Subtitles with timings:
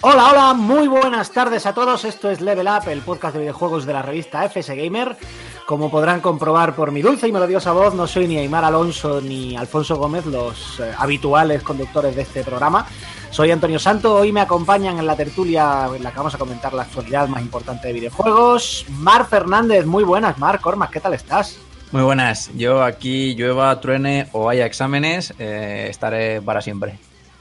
[0.00, 2.04] Hola, hola, muy buenas tardes a todos.
[2.04, 5.16] Esto es Level Up, el podcast de videojuegos de la revista FS Gamer.
[5.66, 9.56] Como podrán comprobar por mi dulce y melodiosa voz, no soy ni Aymar Alonso ni
[9.56, 12.86] Alfonso Gómez, los eh, habituales conductores de este programa.
[13.30, 16.72] Soy Antonio Santo, hoy me acompañan en la tertulia en la que vamos a comentar
[16.74, 18.86] la actualidad más importante de videojuegos.
[18.90, 21.58] Mar Fernández, muy buenas, Mar Cormac, ¿qué tal estás?
[21.90, 27.00] Muy buenas, yo aquí llueva, truene o haya exámenes, eh, estaré para siempre.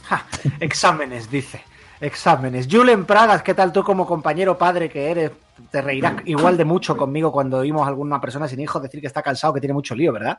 [0.10, 0.26] Ja,
[0.60, 1.63] exámenes, dice.
[2.00, 2.68] Exámenes.
[2.70, 5.32] Julen Pragas, ¿qué tal tú como compañero padre que eres?
[5.72, 9.08] Te reirás igual de mucho conmigo cuando oímos a alguna persona sin hijos decir que
[9.08, 10.38] está cansado, que tiene mucho lío, ¿verdad?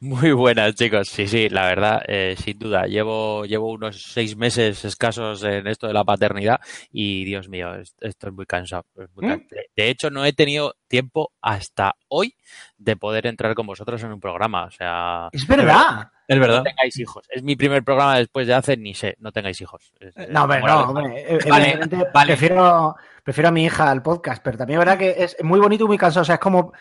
[0.00, 1.08] Muy buenas, chicos.
[1.08, 2.86] Sí, sí, la verdad, eh, sin duda.
[2.86, 6.60] Llevo, llevo unos seis meses escasos en esto de la paternidad
[6.92, 7.68] y, Dios mío,
[8.00, 8.84] estoy muy cansado.
[9.14, 9.46] Muy ¿Mm?
[9.76, 12.34] De hecho, no he tenido tiempo hasta hoy
[12.78, 14.64] de poder entrar con vosotros en un programa.
[14.64, 16.08] O sea, Es verdad.
[16.26, 16.58] Es verdad.
[16.58, 17.24] no tengáis hijos.
[17.30, 19.92] Es mi primer programa después de hace ni sé, no tengáis hijos.
[19.98, 21.38] Es- es No, hombre, no, hombre.
[21.50, 21.78] vale.
[22.26, 22.94] Prefiero,
[23.28, 25.86] prefiero a mi hija al podcast, pero también es verdad que es muy bonito y
[25.86, 26.22] muy cansado.
[26.22, 26.72] O sea, es como,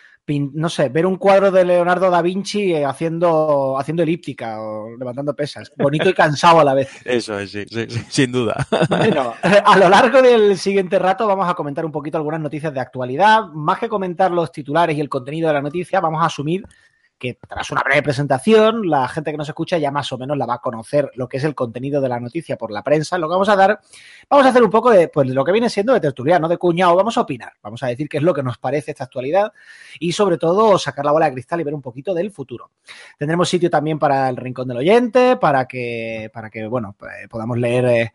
[0.54, 5.36] no sé, ver un cuadro de Leonardo da Vinci eh, haciendo, haciendo elíptica o levantando
[5.36, 5.70] pesas.
[5.76, 6.90] Bonito y cansado a la vez.
[7.04, 8.66] Eso es, sí, sí, sí, sin duda.
[8.88, 12.80] Bueno, a lo largo del siguiente rato vamos a comentar un poquito algunas noticias de
[12.80, 13.48] actualidad.
[13.48, 16.64] Más que comentar los titulares y el contenido de la noticia, vamos a asumir
[17.18, 20.46] que tras una breve presentación, la gente que nos escucha ya más o menos la
[20.46, 23.18] va a conocer lo que es el contenido de la noticia por la prensa.
[23.18, 23.80] Lo que vamos a dar,
[24.30, 26.58] vamos a hacer un poco de, pues, lo que viene siendo de tertulia, no de
[26.58, 27.54] cuñado, vamos a opinar.
[27.62, 29.52] Vamos a decir qué es lo que nos parece esta actualidad
[30.00, 32.72] y sobre todo sacar la bola de cristal y ver un poquito del futuro.
[33.18, 37.58] Tendremos sitio también para el rincón del oyente, para que, para que bueno, pues, podamos
[37.58, 38.14] leer eh,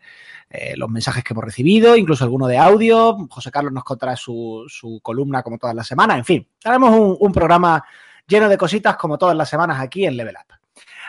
[0.49, 3.17] eh, los mensajes que hemos recibido, incluso alguno de audio.
[3.29, 6.17] José Carlos nos contará su, su columna como todas las semanas.
[6.17, 7.83] En fin, haremos un programa
[8.27, 10.55] lleno de cositas como todas las semanas aquí en Level Up.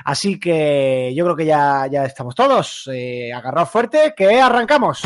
[0.04, 2.90] Así que yo creo que ya, ya estamos todos.
[2.92, 5.02] Eh, agarraos fuerte, que arrancamos.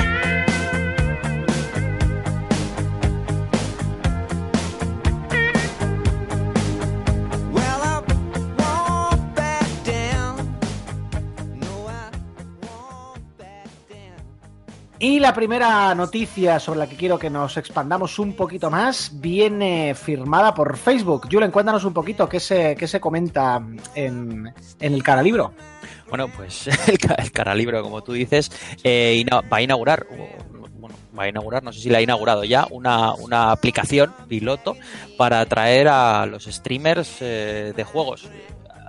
[15.00, 19.94] Y la primera noticia sobre la que quiero que nos expandamos un poquito más viene
[19.94, 21.28] firmada por Facebook.
[21.30, 23.62] Julen, cuéntanos un poquito qué se, qué se comenta
[23.94, 25.52] en, en el cara libro.
[26.08, 28.50] Bueno, pues el, el caralibro, como tú dices,
[28.82, 30.04] eh, va a inaugurar,
[30.80, 34.74] bueno, va a inaugurar, no sé si la ha inaugurado ya, una, una aplicación piloto
[35.16, 38.28] para atraer a los streamers eh, de juegos.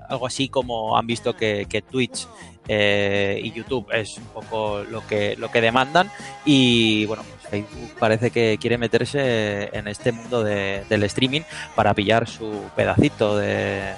[0.08, 2.28] Algo así como han visto que Twitch
[2.72, 6.10] eh, y YouTube es un poco lo que, lo que demandan
[6.46, 11.42] y bueno, pues Facebook parece que quiere meterse en este mundo de- del streaming
[11.76, 13.94] para pillar su pedacito de,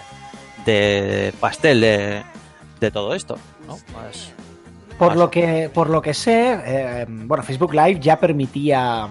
[0.66, 2.24] de pastel de,
[2.80, 3.38] de todo esto,
[3.68, 3.78] ¿no?
[3.94, 4.31] Más-
[4.98, 9.08] Por más- lo que, por lo que sé, eh, bueno, Facebook Live ya permitía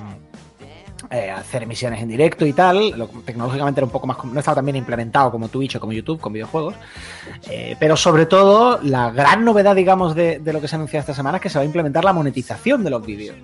[1.12, 2.94] eh, hacer emisiones en directo y tal.
[3.24, 6.20] Tecnológicamente era un poco más, no estaba tan bien implementado como Twitch o como YouTube
[6.20, 6.76] con videojuegos.
[7.50, 11.14] Eh, pero sobre todo, la gran novedad, digamos, de, lo que se ha anunciado esta
[11.14, 13.34] semana es que se va a implementar la monetización de los vídeos.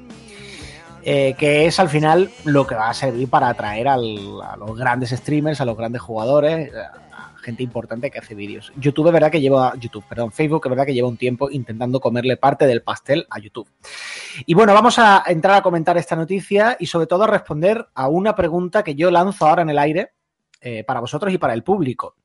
[1.02, 5.10] Eh, que es al final lo que va a servir para atraer a los grandes
[5.10, 6.70] streamers, a los grandes jugadores,
[7.46, 8.72] gente importante que hace vídeos.
[8.76, 12.00] YouTube es verdad que lleva, YouTube, perdón, Facebook es verdad que lleva un tiempo intentando
[12.00, 13.70] comerle parte del pastel a YouTube.
[14.46, 18.08] Y bueno, vamos a entrar a comentar esta noticia y sobre todo a responder a
[18.08, 20.10] una pregunta que yo lanzo ahora en el aire
[20.60, 22.16] eh, para vosotros y para el público.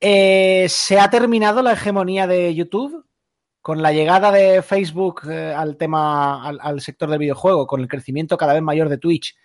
[0.00, 3.06] Eh, ¿Se ha terminado la hegemonía de YouTube?
[3.62, 7.88] Con la llegada de Facebook eh, al tema, al, al sector del videojuego, con el
[7.88, 9.36] crecimiento cada vez mayor de Twitch,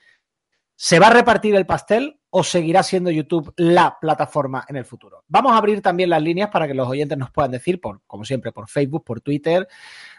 [0.75, 5.23] ¿se va a repartir el pastel o seguirá siendo YouTube la plataforma en el futuro?
[5.29, 8.25] Vamos a abrir también las líneas para que los oyentes nos puedan decir, por, como
[8.25, 9.65] siempre, por Facebook, por Twitter,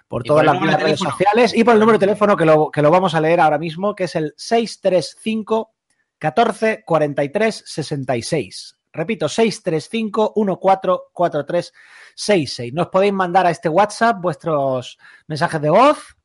[0.08, 2.70] por Y todas por las redes sociales y por el número de teléfono que lo,
[2.70, 5.74] que lo vamos a leer ahora mismo, que es el 635
[6.18, 8.78] 14 43 66.
[8.94, 11.72] Repito, 635 14 43
[12.14, 12.72] 66.
[12.72, 14.96] Nos podéis mandar a este WhatsApp vuestros
[15.26, 16.16] mensajes de voz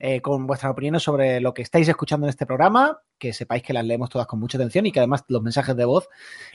[0.00, 3.72] eh, con vuestras opiniones sobre lo que estáis escuchando en este programa, que sepáis que
[3.72, 6.08] las leemos todas con mucha atención y que además los mensajes de voz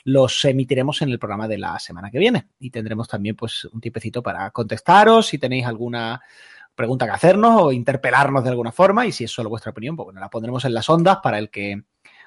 [0.06, 2.48] los emitiremos en el programa de la semana que viene.
[2.60, 6.22] Y tendremos también pues un tipecito para contestaros si tenéis alguna
[6.74, 10.06] pregunta que hacernos o interpelarnos de alguna forma y si es solo vuestra opinión, pues
[10.06, 11.84] bueno, la pondremos en las ondas para el que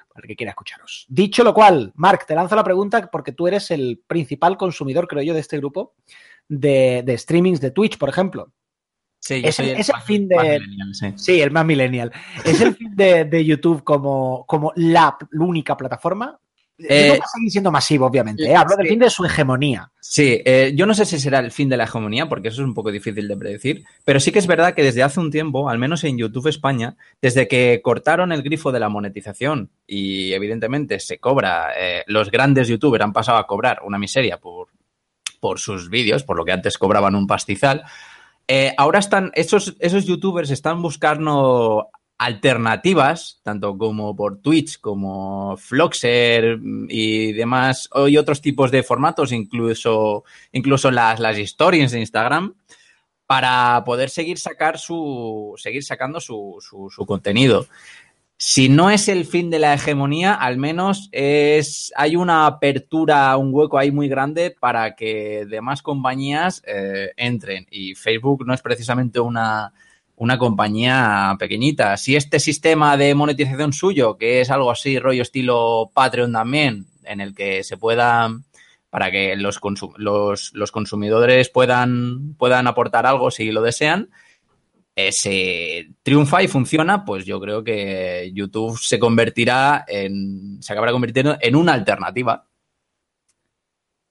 [0.07, 1.05] para el que quiera escucharos.
[1.09, 5.21] Dicho lo cual, Marc, te lanzo la pregunta porque tú eres el principal consumidor, creo
[5.21, 5.93] yo, de este grupo
[6.47, 8.51] de, de streamings de Twitch, por ejemplo.
[9.19, 10.59] Sí, Es el- es el más- fin de-
[10.93, 11.13] sí.
[11.15, 12.11] Sí, el más millennial.
[12.45, 16.39] ¿Es el fin de, de YouTube como, como la, la única plataforma?
[16.79, 18.43] Eh, YouTube va a seguir siendo masivo, obviamente.
[18.45, 18.55] ¿eh?
[18.55, 19.91] Hablo del fin de su hegemonía.
[19.99, 22.67] Sí, eh, yo no sé si será el fin de la hegemonía, porque eso es
[22.67, 25.69] un poco difícil de predecir, pero sí que es verdad que desde hace un tiempo,
[25.69, 30.99] al menos en YouTube España, desde que cortaron el grifo de la monetización y evidentemente
[30.99, 34.67] se cobra, eh, los grandes youtubers han pasado a cobrar una miseria por,
[35.39, 37.83] por sus vídeos, por lo que antes cobraban un pastizal,
[38.47, 46.57] eh, ahora están, esos, esos youtubers están buscando alternativas, tanto como por Twitch, como Floxer
[46.57, 52.55] mm, y demás, y otros tipos de formatos, incluso, incluso las, las stories de Instagram,
[53.25, 55.53] para poder seguir sacar su.
[55.57, 57.67] seguir sacando su, su, su contenido.
[58.39, 61.91] Si no es el fin de la hegemonía, al menos es.
[61.95, 67.65] hay una apertura, un hueco ahí muy grande para que demás compañías eh, entren.
[67.71, 69.73] Y Facebook no es precisamente una,
[70.17, 71.97] una compañía pequeñita.
[71.97, 77.21] Si este sistema de monetización suyo, que es algo así, rollo estilo Patreon también, en
[77.21, 78.29] el que se pueda,
[78.91, 84.11] para que los, consu- los, los consumidores puedan, puedan aportar algo si lo desean,
[85.11, 91.37] se triunfa y funciona, pues yo creo que YouTube se convertirá en, se acabará convirtiendo
[91.39, 92.47] en una alternativa.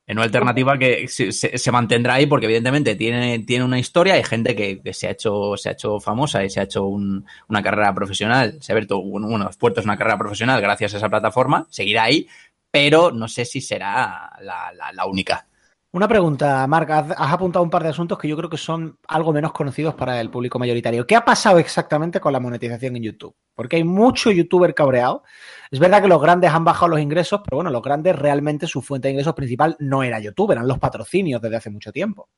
[0.08, 4.54] En una alternativa que se, mantendrá ahí porque evidentemente tiene, tiene una historia, hay gente
[4.54, 7.92] que, se, ha hecho, se ha hecho famosa y se ha hecho un- una carrera
[7.92, 12.04] profesional, se ha abierto un- unos puertos una carrera profesional gracias a esa plataforma, seguirá
[12.04, 12.28] ahí,
[12.70, 15.48] pero no sé si será la única.
[15.96, 16.90] Una pregunta, Marc.
[16.90, 20.20] Has, apuntado un par de asuntos que yo creo que son algo menos conocidos para
[20.20, 21.06] el público mayoritario.
[21.06, 23.34] ¿Qué ha pasado exactamente con la monetización en YouTube?
[23.54, 25.22] Porque hay mucho youtuber cabreado.
[25.70, 28.82] Es verdad que los grandes han bajado los ingresos, pero bueno, los grandes realmente su
[28.82, 32.28] fuente de ingresos principal no era YouTube, eran los patrocinios desde hace mucho tiempo.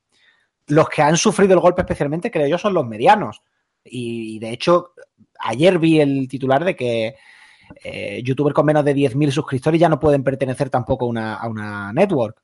[0.68, 3.42] Los que han sufrido el golpe especialmente, creo yo, son los medianos.
[3.82, 4.92] Y, de hecho,
[5.40, 7.16] ayer vi el titular de que
[7.82, 12.40] eh, youtubers con menos de 10.000 suscriptores ya no pueden pertenecer tampoco a una network.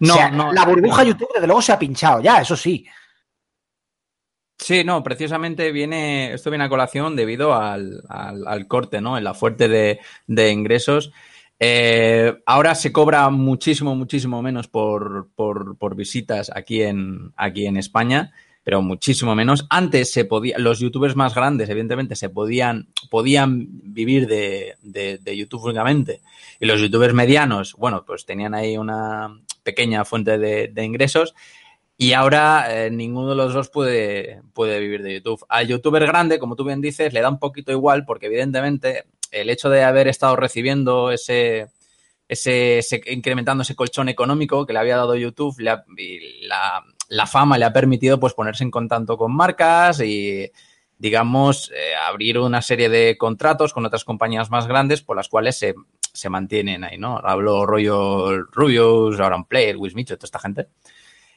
[0.00, 1.10] No, O sea, no, la burbuja no.
[1.10, 2.84] YouTube desde luego se ha pinchado ya, eso sí.
[4.58, 9.18] Sí, no, precisamente viene, esto viene a colación debido al, al- al corte, ¿no?
[9.18, 11.12] En la fuerte de, de ingresos.
[11.58, 17.76] Eh, ahora se cobra muchísimo, muchísimo menos por, por, por visitas aquí en, aquí en
[17.76, 18.32] España,
[18.64, 19.66] pero muchísimo menos.
[19.70, 25.36] Antes se podía, los youtubers más grandes, evidentemente, se podían, podían vivir de, de, de
[25.36, 26.22] YouTube únicamente.
[26.58, 31.34] Y los youtubers medianos, bueno, pues tenían ahí una pequeña fuente de, de ingresos.
[31.96, 35.44] Y ahora eh, ninguno de los dos puede, puede vivir de YouTube.
[35.48, 39.48] Al youtuber grande, como tú bien dices, le da un poquito igual porque evidentemente el
[39.50, 41.68] hecho de haber estado recibiendo ese,
[42.26, 46.82] ese, ese- incrementando ese colchón económico que le había dado YouTube, le ha- y la,
[47.14, 50.50] la fama le ha permitido pues ponerse en contacto con marcas y
[50.98, 55.56] digamos eh, abrir una serie de contratos con otras compañías más grandes por las cuales
[55.56, 55.74] se,
[56.12, 57.18] se mantienen ahí, ¿no?
[57.18, 60.68] Hablo rollo Rubius, Auronplay, Wismicho, toda esta gente.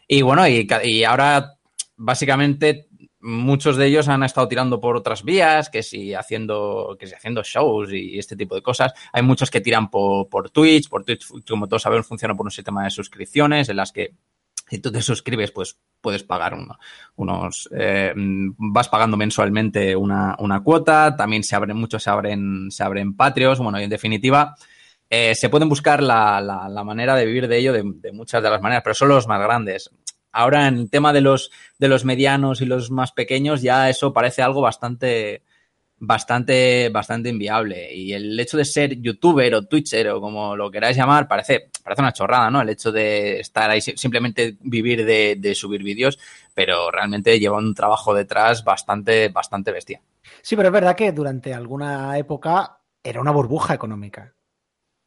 [0.08, 1.54] Y bueno, y, y ahora
[1.96, 2.88] básicamente
[3.20, 7.44] muchos de ellos han estado tirando por otras vías, que si haciendo, que si haciendo
[7.44, 8.94] shows y este tipo de cosas.
[9.14, 12.52] Hay muchos que tiran por, por Twitch, por Twitch, como todos sabemos, funciona por un
[12.52, 14.14] sistema de suscripciones en las que
[14.70, 16.78] si tú te suscribes, pues puedes pagar uno-
[17.16, 21.16] unos, eh, vas pagando mensualmente una, una cuota.
[21.16, 23.60] También se abren, muchos se abren, se abren patrios.
[23.60, 24.56] Bueno, y en definitiva,
[25.10, 28.50] eh, se pueden buscar la, la- manera de vivir de ello de, de muchas de
[28.50, 29.90] las maneras, pero son los más grandes.
[30.32, 31.50] Ahora, en el tema de los,
[31.80, 35.42] de los medianos y los más pequeños, ya eso parece algo bastante,
[36.00, 37.94] bastante, bastante inviable.
[37.94, 42.02] Y el hecho de ser youtuber o twitcher o como lo queráis llamar, parece, parece
[42.02, 42.62] una chorrada, ¿no?
[42.62, 46.20] El hecho de estar ahí, si- simplemente vivir de, de subir vídeos,
[46.54, 50.02] pero realmente lleva un trabajo detrás bastante, bastante bestia.
[50.42, 54.34] Sí, pero es verdad que durante alguna época era una burbuja económica.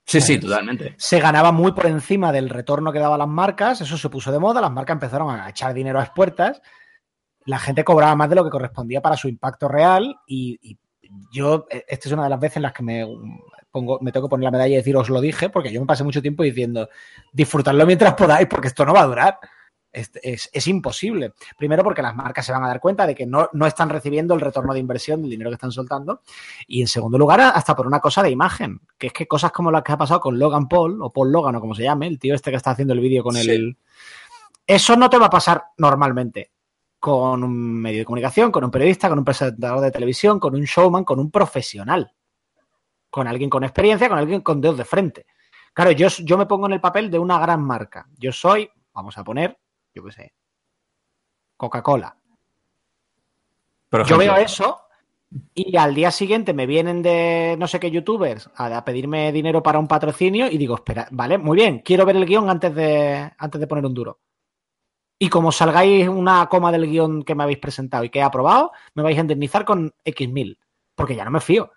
[0.07, 0.95] Sí, sí, totalmente.
[0.97, 4.41] Se ganaba muy por encima del retorno que daban las marcas, eso se puso de
[4.41, 6.61] moda, las marcas empezaron a echar dinero a las puertas,
[7.51, 10.79] la gente cobraba más de lo que correspondía para su impacto real y, y
[11.33, 13.07] yo, eh, esta es una de las veces en las que me
[13.71, 15.87] pongo, me tengo que poner la medalla y decir os lo dije, porque yo me
[15.87, 16.89] pasé mucho tiempo diciendo
[17.33, 19.39] disfrutadlo mientras podáis, porque esto no va a durar.
[19.93, 21.33] Es, es- es imposible.
[21.59, 24.35] Primero porque las marcas se van a dar cuenta de que no, no están recibiendo
[24.35, 26.23] el retorno de inversión del dinero que están soltando.
[26.69, 29.73] Y en segundo lugar, hasta por una cosa de imagen, que es que cosas como
[29.73, 32.21] las que ha pasado con Logan Paul, o Paul Logan, o como se llame, el
[32.21, 33.51] tío este que está haciendo el vídeo con Sí.
[33.51, 33.77] el...
[34.65, 36.53] Eso no te va a pasar normalmente
[37.01, 40.65] con un medio de comunicación, con un periodista, con un presentador de televisión, con un
[40.65, 42.13] showman, con un profesional,
[43.09, 45.27] con alguien con experiencia, con alguien con dedos de frente.
[45.73, 48.07] Claro, yo, yo me pongo en el papel de una gran marca.
[48.19, 49.59] Yo soy, vamos a poner,
[49.95, 50.35] yo qué sé,
[51.57, 52.15] Coca-Cola.
[54.07, 54.83] Yo veo eso
[55.55, 59.63] y al día siguiente me vienen de no sé qué youtubers a, a pedirme dinero
[59.63, 63.33] para un patrocinio y digo, espera, vale, muy bien, quiero ver el guion antes de,
[63.39, 64.19] antes de poner un duro.
[65.23, 68.73] Y como salgáis una coma del guion que me habéis presentado y que he aprobado,
[68.95, 70.59] me vais a indemnizar con X mil.
[70.95, 71.71] Porque ya no me fío.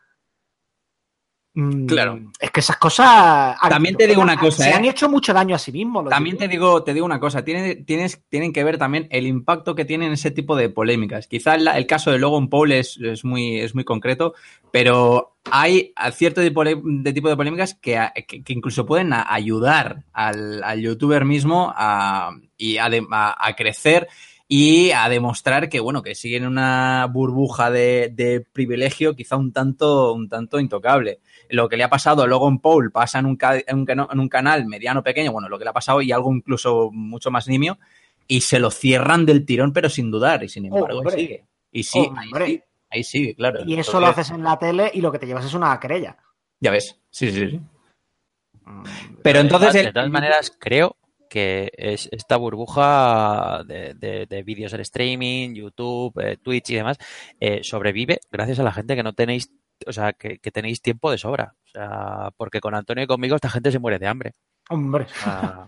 [1.55, 2.19] Mm, Claro.
[2.39, 3.55] Es que esas cosas.
[3.69, 4.73] También te digo una cosa, Se ¿eh?
[4.73, 6.09] han hecho mucho daño a sí mismos.
[6.09, 9.75] También te digo, te digo una cosa, tiene, tienes, tienen que ver también el impacto
[9.75, 11.27] que tienen ese tipo de polémicas.
[11.27, 14.33] Quizás el caso de Logan Paul es, es muy, es muy concreto,
[14.71, 16.75] pero hay cierto tipo de,
[17.13, 22.77] tipo de polémicas que, que- que incluso pueden ayudar al, al youtuber mismo a, y
[22.77, 22.89] a-
[23.37, 24.07] a crecer
[24.55, 30.13] y a demostrar que, bueno, que siguen una burbuja de, de privilegio quizá un tanto,
[30.13, 33.75] un tanto intocable lo que le ha pasado a Logan Paul pasa en un, en
[33.75, 36.31] un cano- en un canal mediano pequeño, bueno, lo que le ha pasado y algo
[36.31, 37.79] incluso mucho más nimio,
[38.27, 41.15] y se lo cierran del tirón, pero sin dudar, y sin embargo, Hombre.
[41.15, 41.45] ahí sigue.
[41.71, 42.45] Y sí, ahí Hombre.
[42.45, 43.59] sigue, ahí sigue, claro.
[43.65, 46.15] Y eso lo haces en la tele y lo que te llevas es una querella.
[46.59, 47.59] Ya ves, sí, sí, sí.
[48.65, 48.83] Mm,
[49.23, 49.73] Pero entonces...
[49.73, 50.95] de, todas maneras, creo
[51.33, 56.97] que es esta burbuja de, de- de vídeos en streaming, YouTube, eh, Twitch y demás,
[57.39, 59.51] eh, sobrevive gracias a la gente que no tenéis,
[59.87, 61.55] o sea, que, que tenéis tiempo de sobra.
[61.65, 64.33] O sea, porque con Antonio y conmigo esta gente se muere de hambre.
[64.69, 65.05] Hombre.
[65.05, 65.67] O sea,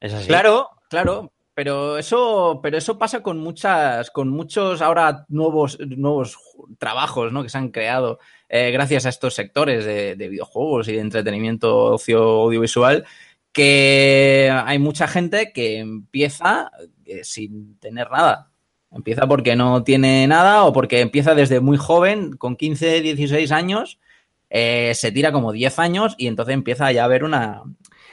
[0.00, 0.28] es así.
[0.28, 1.30] Claro, claro.
[1.54, 6.38] Pero eso, pero eso pasa con muchas, con muchos ahora nuevos, nuevos
[6.78, 7.42] trabajos, ¿no?
[7.42, 11.92] Que se han creado eh, gracias a estos sectores de, de videojuegos y de entretenimiento
[11.92, 13.04] ocio audiovisual,
[13.52, 16.70] que hay mucha gente que empieza
[17.04, 18.50] eh, sin tener nada.
[18.90, 23.98] Empieza porque no tiene nada o porque empieza desde muy joven, con 15, 16 años,
[24.50, 27.62] eh, se tira como 10 años y entonces empieza ya a haber una,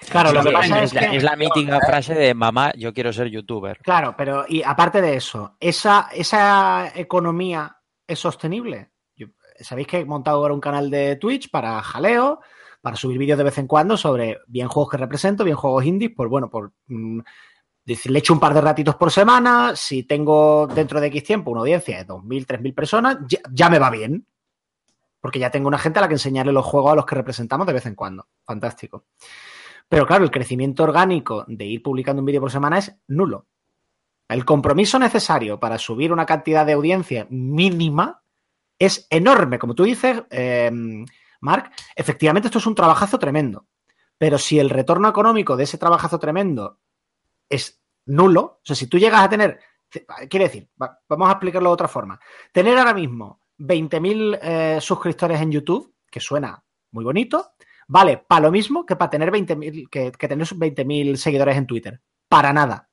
[0.09, 1.17] Claro, lo que pasa es, es la, que.
[1.17, 3.77] es la mítica frase de mamá, yo quiero ser youtuber.
[3.79, 7.75] Claro, pero y aparte de eso, ¿esa, esa economía
[8.07, 8.91] es sostenible?
[9.17, 9.27] Yo-
[9.59, 12.39] Sabéis que he montado ahora un canal de Twitch para jaleo,
[12.81, 16.11] para subir vídeos de vez en cuando sobre bien juegos que represento, bien juegos indies,
[16.15, 17.19] pues bueno, por mm,
[17.85, 21.51] decir, le echo un par de ratitos por semana, si tengo dentro de X tiempo
[21.51, 24.25] una audiencia de 2.000, 3.000 personas, ya, ya me va bien.
[25.21, 27.67] Porque ya tengo una gente a la que enseñarle los juegos a los que representamos
[27.67, 28.27] de vez en cuando.
[28.45, 29.03] Fantástico.
[29.89, 33.47] Pero claro, el crecimiento orgánico de ir publicando un vídeo por semana es nulo.
[34.29, 38.21] El compromiso necesario para subir una cantidad de audiencia mínima
[38.77, 39.59] es enorme.
[39.59, 40.71] Como tú dices, eh,
[41.41, 43.67] Mark, efectivamente esto es un trabajazo tremendo.
[44.17, 46.79] Pero si el retorno económico de ese trabajazo tremendo
[47.49, 49.59] es nulo, o sea, si tú llegas a tener,
[50.29, 52.19] quiere decir, va- vamos a explicarlo de otra forma,
[52.51, 57.51] tener ahora mismo 20.000 eh, suscriptores en YouTube, que suena muy bonito,
[57.87, 62.01] vale para lo mismo que para tener 20.000 que, que tener 20.000 seguidores en Twitter.
[62.27, 62.89] Para nada.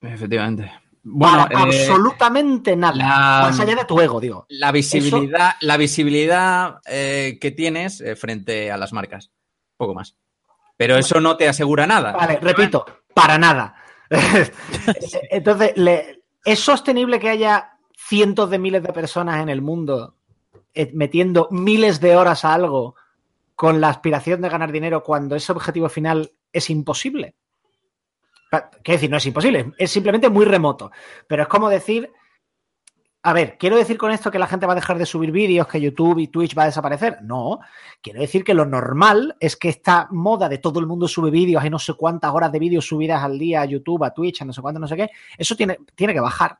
[0.00, 0.72] Efectivamente.
[1.02, 2.94] Bueno, para eh, absolutamente nada.
[2.94, 4.46] la- Más allá de tu ego, digo.
[4.50, 9.30] la visibilidad, la visibilidad eh, que tienes eh, frente a las marcas.
[9.76, 10.16] Poco más.
[10.76, 12.12] Pero eso no te asegura nada.
[12.12, 13.76] Vale, repito, para nada.
[15.30, 20.16] Entonces, le- ¿es sostenible que haya cientos de miles de personas en el mundo
[20.92, 22.94] metiendo miles de horas a algo
[23.54, 27.34] con la aspiración de ganar dinero cuando ese objetivo final es imposible?
[28.50, 30.90] Quiero decir, no es imposible, es simplemente muy remoto.
[31.26, 32.10] Pero es como decir,
[33.22, 35.68] a ver, ¿quiero decir con esto que la gente va a dejar de subir vídeos,
[35.68, 37.18] que YouTube y Twitch va a desaparecer?
[37.22, 37.60] No,
[38.02, 41.62] quiero decir que lo normal es que esta moda de todo el mundo sube vídeos,
[41.62, 44.46] hay no sé cuántas horas de vídeos subidas al día a YouTube, a Twitch, a
[44.46, 46.58] no sé cuánto, no sé qué, eso tiene, tiene que bajar.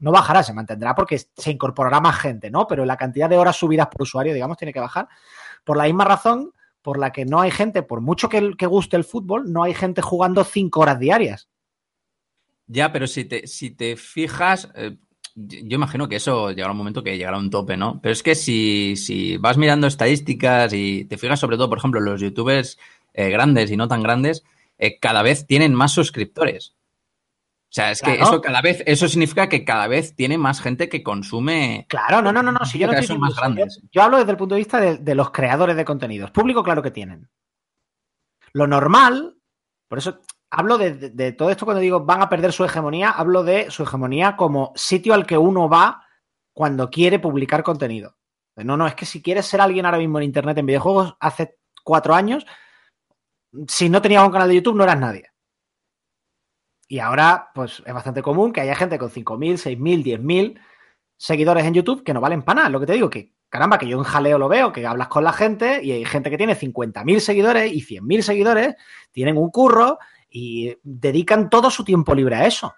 [0.00, 2.66] No bajará, se mantendrá porque se incorporará más gente, ¿no?
[2.66, 5.08] Pero la cantidad de horas subidas por usuario, digamos, tiene que bajar.
[5.64, 9.04] Por la misma razón por la que no hay gente, por mucho que, guste el
[9.04, 11.48] fútbol, no hay gente jugando cinco horas diarias.
[12.66, 14.96] Ya, pero si te, si te fijas, eh,
[15.34, 18.00] yo imagino que eso llegará un momento que llegará a un tope, ¿no?
[18.02, 22.00] Pero es que si, si vas mirando estadísticas y te fijas sobre todo, por ejemplo,
[22.00, 22.78] los youtubers
[23.14, 24.44] eh, grandes y no tan grandes,
[24.78, 26.77] eh, cada vez tienen más suscriptores.
[27.70, 30.88] O sea, es que eso cada vez, eso significa que cada vez tiene más gente
[30.88, 31.84] que consume.
[31.88, 32.64] Claro, no, no, no, no.
[32.64, 33.78] Si yo no estoy más grandes.
[33.82, 36.30] Yo, yo hablo desde el punto de vista de, de los creadores de contenidos.
[36.30, 37.28] Público, claro que tienen.
[38.54, 39.36] Lo normal,
[39.86, 40.20] por eso
[40.50, 43.70] hablo de, de- de todo esto cuando digo van a perder su hegemonía, hablo de
[43.70, 46.02] su hegemonía como sitio al que uno va
[46.54, 48.16] cuando quiere publicar contenido.
[48.56, 51.58] No, no, es que si quieres ser alguien ahora mismo en Internet en videojuegos, hace
[51.84, 52.44] cuatro años,
[53.68, 55.30] si no tenías un canal de YouTube no eras nadie.
[56.88, 60.60] Y ahora, pues es bastante común que haya gente con 5.000, 6.000, 10.000
[61.16, 62.70] seguidores en YouTube que no valen para nada.
[62.70, 65.24] Lo que te digo, que caramba, que yo en jaleo lo veo, que hablas con
[65.24, 68.74] la gente y hay gente que tiene 50.000 seguidores y 100.000 seguidores,
[69.12, 69.98] tienen un curro
[70.30, 72.74] y dedican todo su tiempo libre a eso.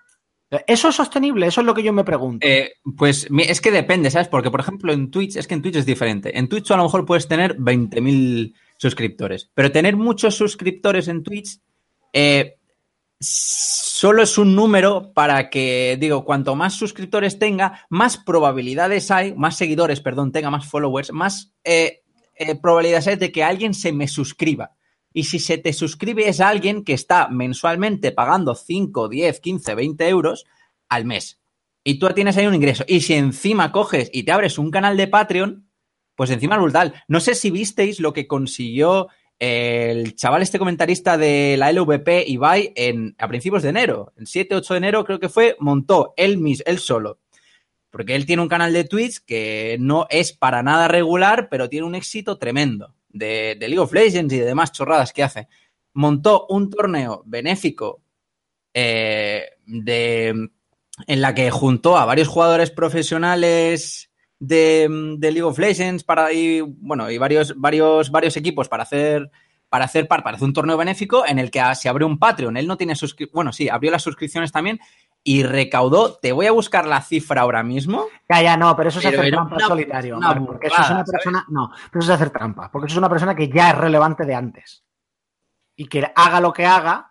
[0.67, 1.47] ¿Eso es sostenible?
[1.47, 2.45] Eso es lo que yo me pregunto.
[2.45, 4.27] Eh, pues es que depende, ¿sabes?
[4.27, 6.37] Porque, por ejemplo, en Twitch, es que en Twitch es diferente.
[6.37, 11.61] En Twitch a lo mejor puedes tener 20.000 suscriptores, pero tener muchos suscriptores en Twitch
[12.13, 12.59] eh,
[13.21, 19.57] solo es un número para que, digo, cuanto más suscriptores tenga, más probabilidades hay, más
[19.57, 22.03] seguidores, perdón, tenga más followers, más eh,
[22.35, 24.75] eh, probabilidades hay de que alguien se me suscriba.
[25.13, 30.09] Y si se te suscribe es alguien que está mensualmente pagando 5, 10, 15, 20
[30.09, 30.47] euros
[30.89, 31.41] al mes.
[31.85, 32.85] Y tú tienes ahí un ingreso.
[32.87, 35.69] Y si encima coges y te abres un canal de Patreon,
[36.15, 36.95] pues encima es brutal.
[37.09, 39.09] No sé si visteis lo que consiguió
[39.41, 44.13] el chaval este comentarista de la LVP, Ibai, en, a principios de enero.
[44.17, 47.19] El 7-8 de enero creo que fue, montó él, mis, él solo.
[47.89, 51.87] Porque él tiene un canal de Twitch que no es para nada regular, pero tiene
[51.87, 55.49] un éxito tremendo de, de League of Legends y de demás chorradas que hace.
[55.95, 58.03] Montó un torneo benéfico
[58.75, 60.51] eh, de,
[61.07, 64.10] en la que juntó a varios jugadores profesionales
[64.41, 69.31] de, de League of Legends para y bueno y varios varios varios equipos para hacer
[69.69, 72.57] para hacer par para hacer un torneo benéfico en el que se abrió un Patreon
[72.57, 72.95] él no tiene
[73.33, 74.81] bueno sí abrió las suscripciones también
[75.23, 78.99] y recaudó te voy a buscar la cifra ahora mismo Ya, ya, no, pero eso
[79.01, 80.17] es Pero hacer trampa una- solitario.
[80.17, 81.45] una porque eso es una persona.
[81.51, 82.71] No, pero eso es hacer trampa.
[82.73, 84.83] Porque eso es una persona que ya es relevante de antes.
[85.77, 87.10] Y que haga lo que haga.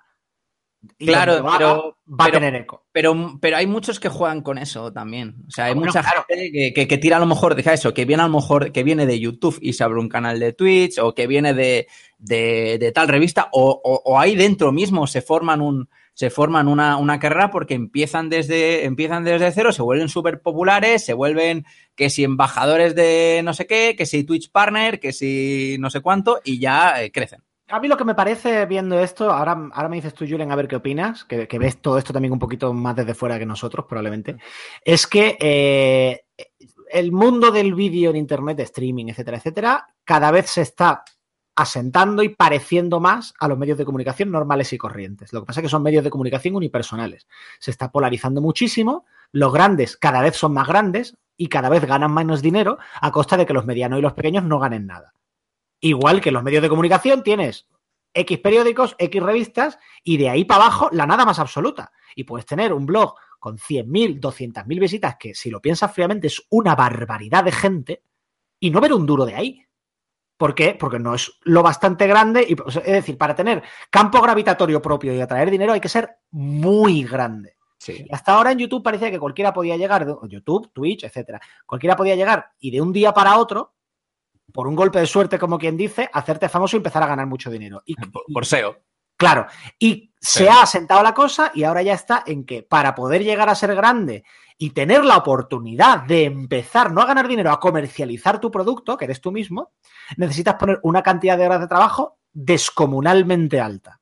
[0.98, 2.86] Y Claro, lo pero- va pero- a tener eco.
[2.92, 5.36] Pero, pero hay muchos que juegan con eso también.
[5.48, 6.26] O sea, hay Bueno, mucha claro.
[6.28, 8.72] gente que, que- que tira a lo mejor, deja eso, que viene a lo mejor,
[8.72, 11.88] que viene de YouTube y se abre un canal de Twitch, o que viene de,
[12.18, 16.68] de- de tal revista, o, o- o ahí dentro mismo se forman un, se forman
[16.68, 21.66] una, una carrera porque empiezan desde, empiezan desde cero, se vuelven súper populares, se vuelven
[21.96, 26.02] que si embajadores de no sé qué, que si Twitch partner, que si no sé
[26.02, 27.42] cuánto, y ya eh, crecen.
[27.72, 30.56] A mí lo que me parece viendo esto, ahora, ahora me dices tú, Julen, a
[30.56, 33.86] ver qué opinas, que, ves todo esto también un poquito más desde fuera que nosotros,
[33.88, 34.38] probablemente,
[34.84, 36.26] es que eh,
[36.92, 41.04] el mundo del vídeo en Internet, de streaming, etcétera, etcétera, cada vez se está
[41.56, 45.32] asentando y pareciendo más a los medios de comunicación normales y corrientes.
[45.32, 47.28] Lo que pasa es que son medios de comunicación unipersonales.
[47.60, 52.14] Se está polarizando muchísimo, los grandes cada vez son más grandes y cada vez ganan
[52.14, 55.14] menos dinero a costa de que los medianos y los pequeños no ganen nada.
[55.82, 57.68] Igual que en los medios de comunicación tienes
[58.14, 61.92] X periódicos, X revistas y de ahí para abajo la nada más absoluta.
[62.16, 66.46] Y puedes tener un blog con 100.000, 200.000 visitas, que si lo piensas fríamente es
[66.50, 68.04] una barbaridad de gente,
[68.60, 69.66] y no ver un duro de ahí.
[70.38, 70.76] ¿Por qué?
[70.80, 72.46] Porque no es lo bastante grande.
[72.48, 77.04] Y, es decir, para tener campo gravitatorio propio y atraer dinero hay que ser muy
[77.04, 77.58] grande.
[77.78, 78.06] Sí.
[78.08, 82.16] Y hasta ahora en YouTube parecía que cualquiera podía llegar, YouTube, Twitch, etcétera, cualquiera podía
[82.16, 83.74] llegar y de un día para otro,
[84.54, 87.50] por un golpe de suerte, como quien dice, hacerte famoso y empezar a ganar mucho
[87.50, 87.82] dinero.
[87.86, 87.96] Y,
[88.34, 88.78] Por, SEO.
[89.18, 90.48] Claro, y se Sí.
[90.48, 93.76] ha asentado la cosa y ahora ya está en que para poder llegar a ser
[93.76, 94.24] grande
[94.58, 99.06] y tener la oportunidad de empezar, no a ganar dinero, a comercializar tu producto, que
[99.06, 99.72] eres tú mismo,
[100.18, 104.00] necesitas poner una cantidad de horas de trabajo descomunalmente alta.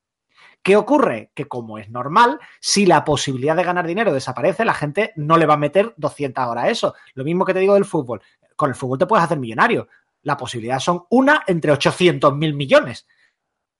[0.61, 1.31] ¿Qué ocurre?
[1.33, 5.45] Que como es normal, si la posibilidad de ganar dinero desaparece, la gente no le
[5.45, 6.93] va a meter 200 horas a eso.
[7.13, 8.21] Lo mismo que te digo del fútbol.
[8.55, 9.87] Con el fútbol te puedes hacer millonario.
[10.23, 13.07] La posibilidad son una entre 800 mil millones.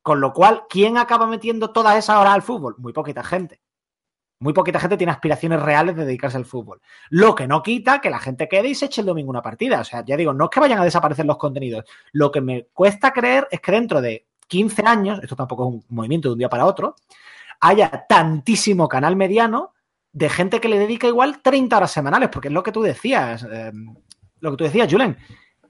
[0.02, 2.76] Con lo cual, ¿quién acaba metiendo todas esas horas al fútbol?
[2.78, 3.62] Muy poquita gente.
[4.40, 6.80] Muy poquita gente tiene aspiraciones reales de dedicarse al fútbol.
[7.10, 9.82] Lo que no quita que la gente quede y se eche el domingo una partida.
[9.82, 11.86] O sea, ya digo, no es que vayan a desaparecer los contenidos.
[12.12, 15.86] Lo que me cuesta creer es que dentro de 15 años, esto tampoco es un
[15.90, 16.96] movimiento de un día para otro,
[17.60, 19.74] haya tantísimo canal mediano
[20.14, 23.46] de gente que le dedica igual 30 horas semanales, porque es lo que tú decías,
[23.52, 23.72] eh,
[24.40, 25.18] lo que tú decías, Julen.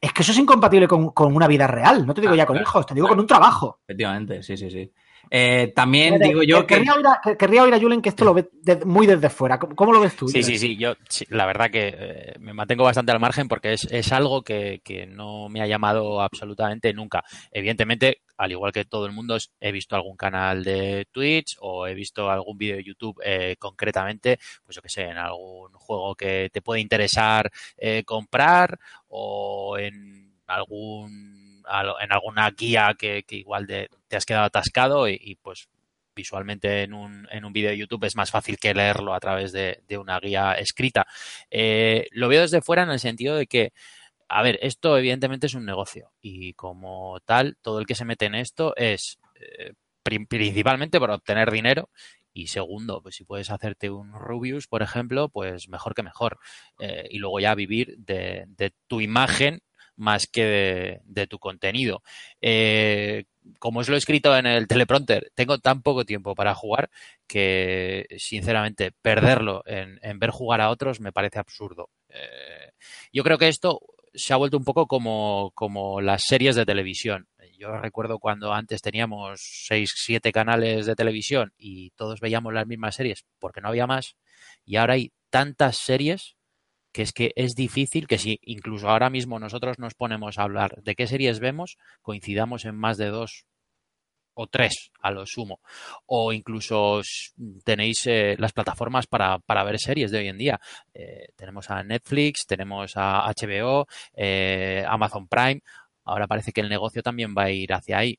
[0.01, 2.05] Es que eso es incompatible con, con una vida real.
[2.05, 3.79] No te digo Ah, ya con claro, hijos, te digo con un trabajo.
[3.83, 4.91] Efectivamente, sí, sí, sí.
[5.29, 6.75] Eh, también digo yo que...
[6.75, 9.29] querría, oír a, que- querría oír a Julen que esto lo ve de- muy desde
[9.29, 9.59] fuera.
[9.59, 10.27] ¿Cómo, cómo lo ves tú?
[10.27, 10.45] Sí, Julen?
[10.45, 10.77] sí, sí.
[10.77, 14.41] Yo, sí, la verdad que eh, me mantengo bastante al margen porque es, es algo
[14.41, 17.23] que, que no me ha llamado absolutamente nunca.
[17.51, 21.93] Evidentemente, al igual que todo el mundo, he visto algún canal de Twitch o he
[21.93, 26.49] visto algún vídeo de YouTube eh, concretamente, pues yo que sé, en algún juego que
[26.53, 27.51] te puede interesar
[28.05, 34.45] comprar o en algún al- en alguna guía que, que igual de- te has quedado
[34.45, 35.67] atascado y, pues
[36.15, 39.51] visualmente en un, en un vídeo de YouTube es más fácil que leerlo a través
[39.51, 41.05] de, una guía escrita.
[41.51, 43.71] Eh, lo veo desde fuera en el sentido de que,
[44.27, 48.25] a ver, esto evidentemente es un negocio y como tal, todo el que se mete
[48.25, 51.89] en esto es eh, pri- principalmente para obtener dinero
[52.37, 56.37] y segundo, pues si puedes hacerte un Rubius, por ejemplo, pues mejor que mejor.
[56.79, 58.45] Eh, y luego ya vivir de,
[58.85, 59.61] tu imagen
[59.95, 62.03] más que de, tu contenido.
[63.59, 66.89] Como os lo he escrito en el teleprompter, tengo tan poco tiempo para jugar
[67.27, 71.89] que, sinceramente, perderlo en, en ver jugar a otros me parece absurdo.
[72.09, 72.71] Eh,
[73.11, 73.81] yo creo que esto
[74.13, 77.27] se ha vuelto un poco como, como las series de televisión.
[77.57, 82.95] Yo recuerdo cuando antes teníamos seis, siete canales de televisión y todos veíamos las mismas
[82.95, 84.15] series porque no había más.
[84.63, 86.36] Y ahora hay tantas series
[86.97, 90.81] que es que es difícil que si incluso ahora mismo nosotros nos ponemos a hablar
[90.81, 93.45] de qué series vemos, coincidamos en más de dos
[94.33, 95.59] o tres a lo sumo.
[96.07, 97.01] O incluso
[97.63, 100.59] tenéis eh, las plataformas para, para ver series de hoy en día.
[100.95, 105.61] Eh, tenemos a Netflix, tenemos a HBO, eh, Amazon Prime.
[106.03, 108.17] Ahora parece que el negocio también va a ir hacia ahí.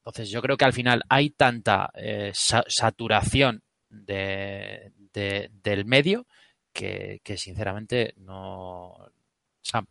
[0.00, 1.90] Entonces yo creo que al final hay tanta
[2.32, 6.26] sa- saturación de, de- del medio
[6.76, 8.94] que, sinceramente no...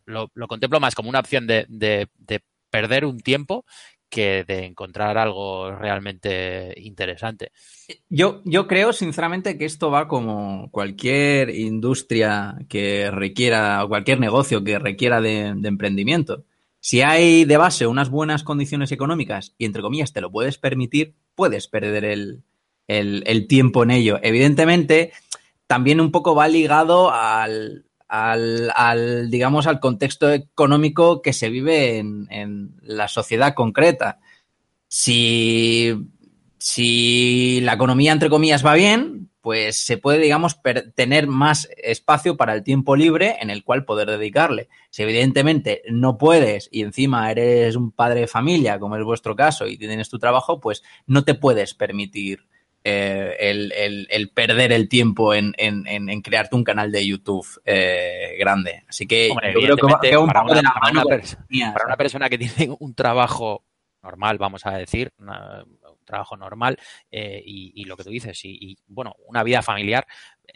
[0.06, 3.64] lo, lo contemplo más como una opción de, de- de perder un tiempo
[4.08, 7.50] que de encontrar algo realmente interesante.
[8.08, 14.62] Yo, yo creo, sinceramente, que esto va como cualquier industria que requiera, o cualquier negocio
[14.62, 16.44] que requiera de, emprendimiento.
[16.78, 21.14] Si hay de base unas buenas condiciones económicas y, entre comillas, te lo puedes permitir,
[21.34, 22.04] puedes perder
[22.86, 24.20] el- el tiempo en ello.
[24.22, 25.12] Evidentemente,
[25.66, 31.98] también un poco va ligado al, al, al, digamos, al contexto económico que se vive
[31.98, 34.20] en, en la sociedad concreta.
[34.88, 35.94] Si
[36.68, 40.58] si la economía, entre comillas, va bien, pues se puede, digamos,
[40.96, 44.68] tener más espacio para el tiempo libre en el cual poder dedicarle.
[44.90, 49.68] Si evidentemente no puedes y encima eres un padre de familia, como es vuestro caso,
[49.68, 52.48] y tienes tu trabajo, pues no te puedes permitir
[52.88, 57.46] eh, el, el- el perder el tiempo en, en- en- crearte un canal de YouTube
[57.64, 58.84] eh, grande.
[58.88, 61.00] Así que Hombre, yo creo que un para una- de la para mano
[61.86, 63.64] una persona que tiene un trabajo
[64.02, 66.78] normal, vamos a decir, una- un trabajo normal,
[67.10, 70.06] eh, y, y lo que tú dices, y, y, bueno, una vida familiar,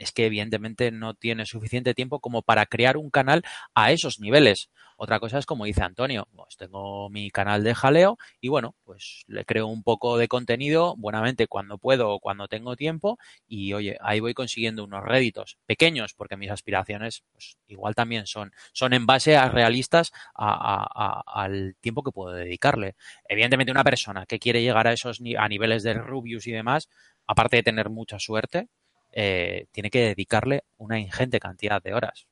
[0.00, 3.42] es que evidentemente no tiene suficiente tiempo como para crear un canal
[3.74, 4.70] a esos niveles.
[4.96, 9.24] Otra cosa es como dice Antonio, pues tengo mi canal de jaleo y bueno, pues
[9.26, 13.98] le creo un poco de contenido buenamente cuando puedo o cuando tengo tiempo y oye,
[14.00, 19.04] ahí voy consiguiendo unos réditos pequeños porque mis aspiraciones pues igual también son, son en
[19.06, 22.94] base a realistas al tiempo que puedo dedicarle.
[23.28, 26.88] Evidentemente una persona que quiere llegar a esos a niveles de Rubius y demás,
[27.26, 28.68] aparte de tener mucha suerte,
[29.12, 32.26] eh, tiene que dedicarle una ingente cantidad de horas.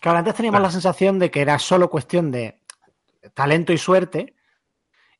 [0.00, 2.60] Claro, antes teníamos la sensación de que era solo cuestión de
[3.34, 4.34] talento y suerte,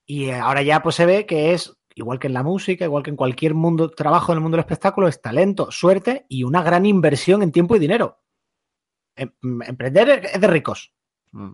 [0.07, 3.03] y eh, ahora ya pues se ve que es, igual que en la música, igual
[3.03, 6.62] que en cualquier mundo, trabajo en el mundo del espectáculo, es talento, suerte y una
[6.62, 8.20] gran inversión en tiempo y dinero.
[9.16, 9.33] Em-
[9.66, 10.92] Emprender es de ricos.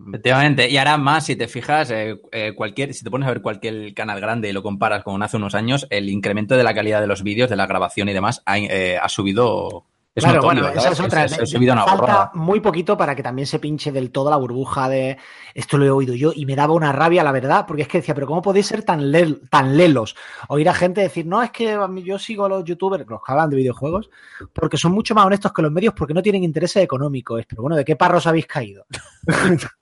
[0.09, 3.41] Efectivamente, y ahora más, si te fijas, eh, eh, cualquier, si te pones a ver
[3.41, 7.01] cualquier canal grande y lo comparas con hace unos años, el incremento de la calidad
[7.01, 9.85] de los vídeos, de la grabación y demás, ha, eh, ha subido.
[10.13, 11.23] Es claro, notorio, bueno, esa es otra.
[11.23, 12.31] Es- es- una Falta borrada.
[12.33, 15.17] muy poquito para que también se pinche del todo la burbuja de
[15.53, 17.99] esto lo he oído yo y me daba una rabia, la verdad, porque es que
[17.99, 19.09] decía, pero ¿cómo podéis ser tan,
[19.49, 20.17] tan lelos?
[20.49, 23.49] Oír a gente decir, no, es que yo sigo a los youtubers, los que hablan
[23.51, 24.09] de videojuegos,
[24.51, 27.43] porque son mucho más honestos que los medios porque no tienen intereses económicos.
[27.47, 28.85] Pero bueno, ¿de qué parros habéis caído?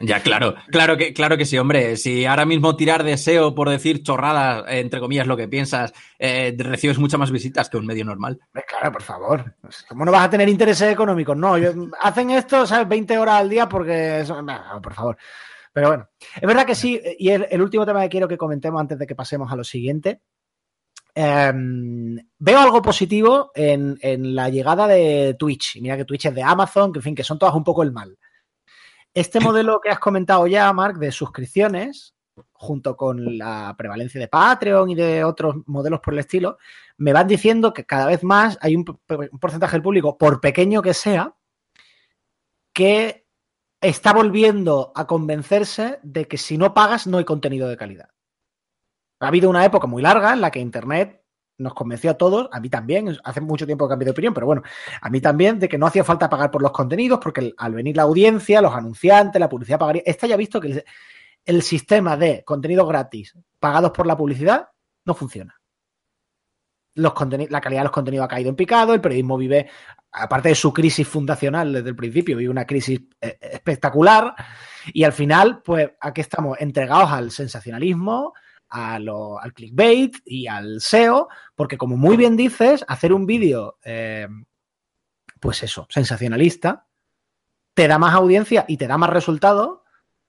[0.00, 1.96] Ya, claro, claro que, claro que sí, hombre.
[1.96, 5.92] Si ahora mismo tirar de SEO por decir chorradas, eh, entre comillas, lo que piensas,
[6.20, 8.38] eh, recibes muchas más visitas que un medio normal.
[8.68, 9.56] Claro, por favor.
[9.88, 11.36] ¿Cómo no vas a tener intereses económicos?
[11.36, 11.56] No,
[12.00, 12.86] hacen esto, ¿sabes?
[12.86, 14.24] 20 horas al día porque...
[14.80, 15.18] por favor.
[15.72, 18.98] Pero bueno, es verdad que sí, y el, último tema que quiero que comentemos antes
[18.98, 20.22] de que pasemos a lo siguiente.
[21.12, 21.52] eh,
[22.38, 25.80] veo algo positivo en, en la llegada de Twitch.
[25.80, 27.90] Mira que Twitch es de Amazon, que en fin, que son todas un poco el
[27.90, 28.16] mal.
[29.14, 32.14] Este modelo que has comentado ya, Mark, de suscripciones,
[32.52, 36.58] junto con la prevalencia de Patreon y de otros modelos por el estilo,
[36.96, 40.82] me van diciendo que cada vez más hay un, un porcentaje del público, por pequeño
[40.82, 41.34] que sea,
[42.72, 43.26] que
[43.80, 48.10] está volviendo a convencerse de que si no pagas no hay contenido de calidad.
[49.20, 51.24] Ha habido una época muy larga en la que Internet
[51.58, 54.46] nos convenció a todos, a mí también, hace mucho tiempo que cambié de opinión, pero
[54.46, 54.62] bueno,
[55.00, 57.96] a mí también, de que no hacía falta pagar por los contenidos, porque al venir
[57.96, 60.02] la audiencia, los anunciantes, la publicidad pagaría.
[60.06, 60.84] Esta ya ha visto que
[61.44, 64.68] el, sistema de contenidos gratis pagados por la publicidad
[65.04, 65.54] no funciona.
[66.94, 67.12] Los
[67.50, 69.68] la calidad de los contenidos ha caído en picado, el periodismo vive,
[70.12, 74.34] aparte de su crisis fundacional desde el principio, vive una crisis eh, espectacular
[74.92, 78.34] y al final, pues aquí estamos entregados al sensacionalismo,
[78.70, 84.28] a al clickbait y al SEO, porque como muy bien dices, hacer un vídeo, eh,
[85.40, 86.86] pues eso, sensacionalista,
[87.74, 89.84] te da más audiencia y te da más resultado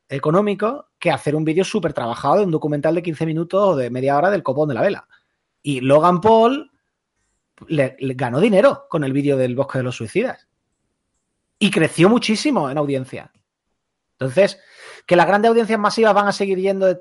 [0.08, 3.90] económico que hacer un vídeo súper trabajado de un documental de 15 minutos o de
[3.90, 5.08] media hora del copón de la vela.
[5.62, 6.72] Y Logan Paul
[7.68, 10.48] le, le ganó dinero con el vídeo del Bosque de los Suicidas.
[11.58, 13.32] Y creció muchísimo en audiencia.
[14.14, 14.60] Entonces,
[15.06, 17.00] que las grandes audiencias masivas van a seguir yendo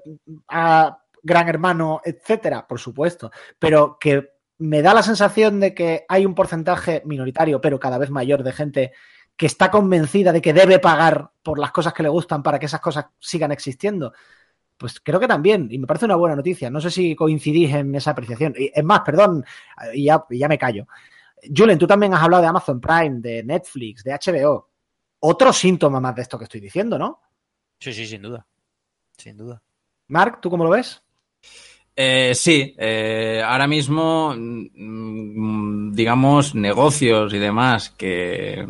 [0.48, 3.30] a Gran Hermano, etcétera, por supuesto.
[3.58, 8.10] Pero que me da la sensación de que hay un porcentaje minoritario, pero cada vez
[8.10, 8.92] mayor, de gente
[9.36, 12.66] que está convencida de que debe pagar por las cosas que le gustan para que
[12.66, 14.12] esas cosas sigan existiendo.
[14.76, 16.70] Pues creo que también, y me parece una buena noticia.
[16.70, 18.54] No sé si coincidís en esa apreciación.
[18.56, 19.44] Y, es más, perdón,
[19.94, 20.88] y ya, ya me callo.
[21.56, 24.70] Julen, tú también has hablado de Amazon Prime, de Netflix, de HBO.
[25.20, 27.20] Otro síntoma más de esto que estoy diciendo, ¿no?
[27.78, 28.44] Sí, sí, sin duda.
[29.16, 29.62] Sin duda.
[30.08, 31.02] Mark, ¿tú cómo lo ves?
[32.00, 38.64] Eh, sí, eh, ahora mismo, mm, digamos, negocios y demás que,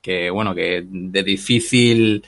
[0.00, 2.24] que, bueno, que de difícil,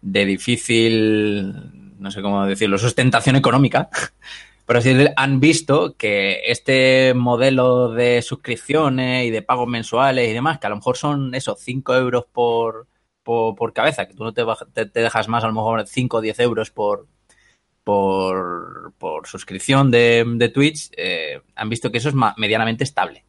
[0.00, 1.54] de difícil,
[2.00, 3.90] no sé cómo decirlo, sustentación económica,
[4.66, 10.58] pero sí han visto que este modelo de suscripciones y de pagos mensuales y demás,
[10.58, 12.88] que a lo mejor son esos 5 euros por,
[13.22, 16.20] por, cabeza, que tú no te, te, te dejas más, a lo mejor 5 o
[16.20, 17.06] 10 euros por,
[17.84, 23.24] por, por suscripción de, de Twitch, eh, han visto que eso es medianamente estable.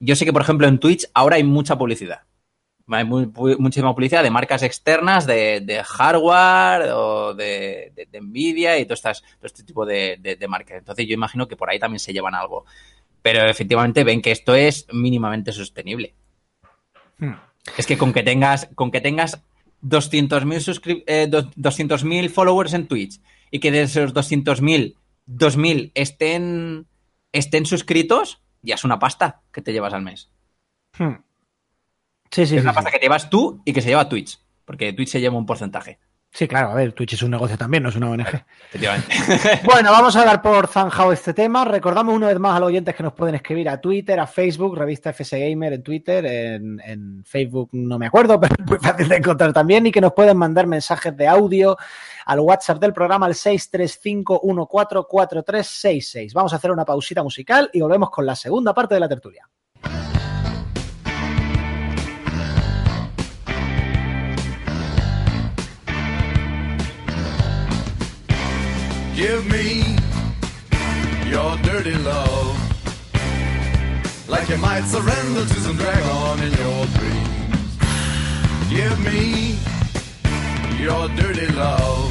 [0.00, 2.22] Yo sé que, por ejemplo, en Twitch ahora hay mucha publicidad.
[2.88, 8.78] Hay muy- muchísima publicidad de marcas externas, de, de hardware o de, de- de Nvidia
[8.78, 10.78] y todo, estas, todo este tipo de, marcas.
[10.78, 12.64] Entonces yo imagino que por ahí también se llevan algo.
[13.22, 16.14] Pero efectivamente ven que esto es mínimamente sostenible.
[17.18, 17.34] Hmm.
[17.78, 19.40] Es que con que tengas, con que tengas
[19.82, 23.20] 200.000 suscri- eh, do- 200.000 followers en Twitch
[23.52, 24.96] y que de esos 200.000,
[25.28, 26.88] 2.000 estén,
[27.30, 30.30] estén suscritos, ya es una pasta que te llevas al mes.
[30.98, 31.22] Hmm.
[32.30, 34.40] Sí, sí, es sí, una pasta que te llevas tú y que se lleva Twitch,
[34.64, 36.00] porque Twitch se lleva un porcentaje,
[36.34, 38.42] Sí, claro, a ver, Twitch es un negocio también, no es una ONG.
[38.70, 39.14] efectivamente.
[39.64, 41.62] Bueno, vamos a dar por zanjado este tema.
[41.66, 44.78] Recordamos una vez más a los oyentes que nos pueden escribir a Twitter, a Facebook,
[44.78, 49.10] revista FS Gamer en Twitter, en, en Facebook no me acuerdo, pero es muy fácil
[49.10, 51.76] de encontrar también, y que nos pueden mandar mensajes de audio
[52.24, 56.32] al WhatsApp del programa al 635144366.
[56.32, 59.46] Vamos a hacer una pausita musical y volvemos con la segunda parte de la tertulia.
[69.22, 69.96] Give me
[71.30, 72.58] your dirty love.
[74.28, 77.70] Like you might surrender to some dragon in your dreams.
[78.68, 79.56] Give me
[80.82, 82.10] your dirty love.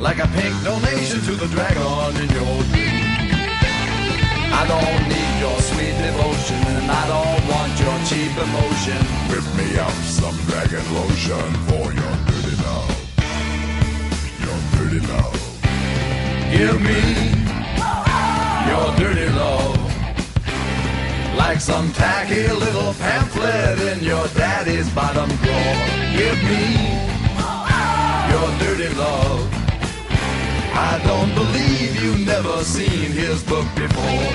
[0.00, 3.36] Like a pink donation to the dragon in your dreams.
[4.56, 9.00] I don't need your sweet devotion and I don't want your cheap emotion.
[9.28, 12.15] Whip me up some dragon lotion for your.
[14.76, 15.34] Dirty love.
[16.52, 17.00] Give me
[18.68, 19.78] your dirty love.
[21.36, 25.74] Like some tacky little pamphlet in your daddy's bottom drawer.
[26.18, 26.64] Give me
[28.32, 29.40] your dirty love.
[30.88, 34.32] I don't believe you've never seen his book before.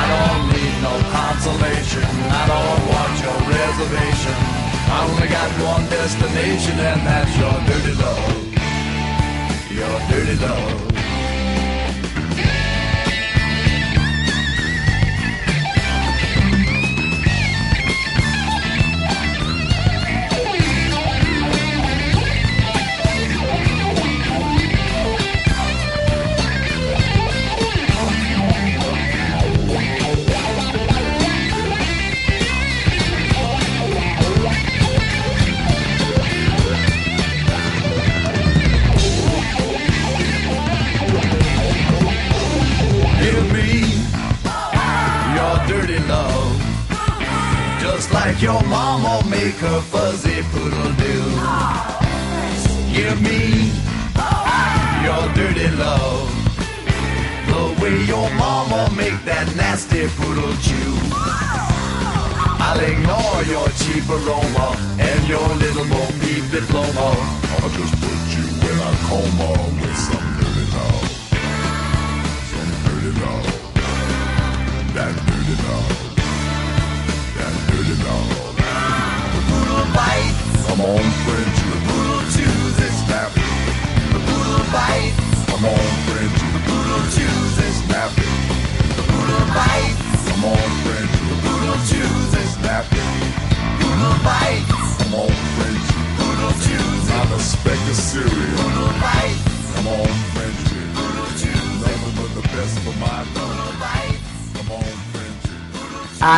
[0.00, 2.06] I don't need no consolation.
[2.40, 4.36] I don't want your reservation.
[4.88, 8.55] I only got one destination, and that's your dirty love
[9.76, 10.95] your dirty love.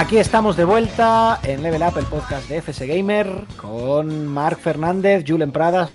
[0.09, 5.23] Aquí estamos de vuelta en Level Up, el podcast de FS Gamer, con Marc Fernández,
[5.29, 5.91] Julen Pradas.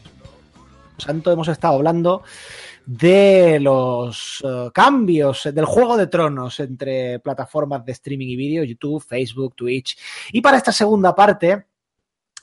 [1.00, 2.22] Santo, hemos estado hablando
[2.86, 9.04] de los eh, cambios del juego de tronos entre plataformas de streaming y vídeo, YouTube,
[9.04, 9.98] Facebook, Twitch.
[10.32, 11.66] Y para esta segunda parte,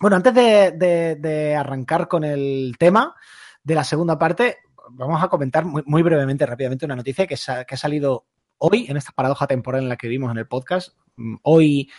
[0.00, 3.14] bueno, antes de, arrancar con el tema
[3.62, 4.56] de la segunda parte,
[4.88, 8.24] vamos a comentar muy, brevemente, rápidamente, una noticia que, que ha salido
[8.58, 10.96] hoy, en esta paradoja temporal en la que vivimos en el podcast.
[11.16, 11.90] Mm, Hoy,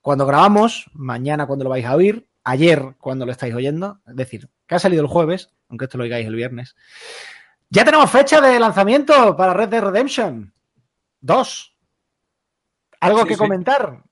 [0.00, 4.48] cuando grabamos, mañana cuando lo vais a oír, ayer cuando lo estáis oyendo, es decir,
[4.66, 6.76] que ha salido el jueves, aunque esto lo oigáis el viernes.
[7.70, 10.52] Ya tenemos fecha de lanzamiento para Red Dead Redemption
[11.20, 11.76] 2.
[13.00, 13.38] ¿Algo Sí, que sí.
[13.38, 14.02] comentar?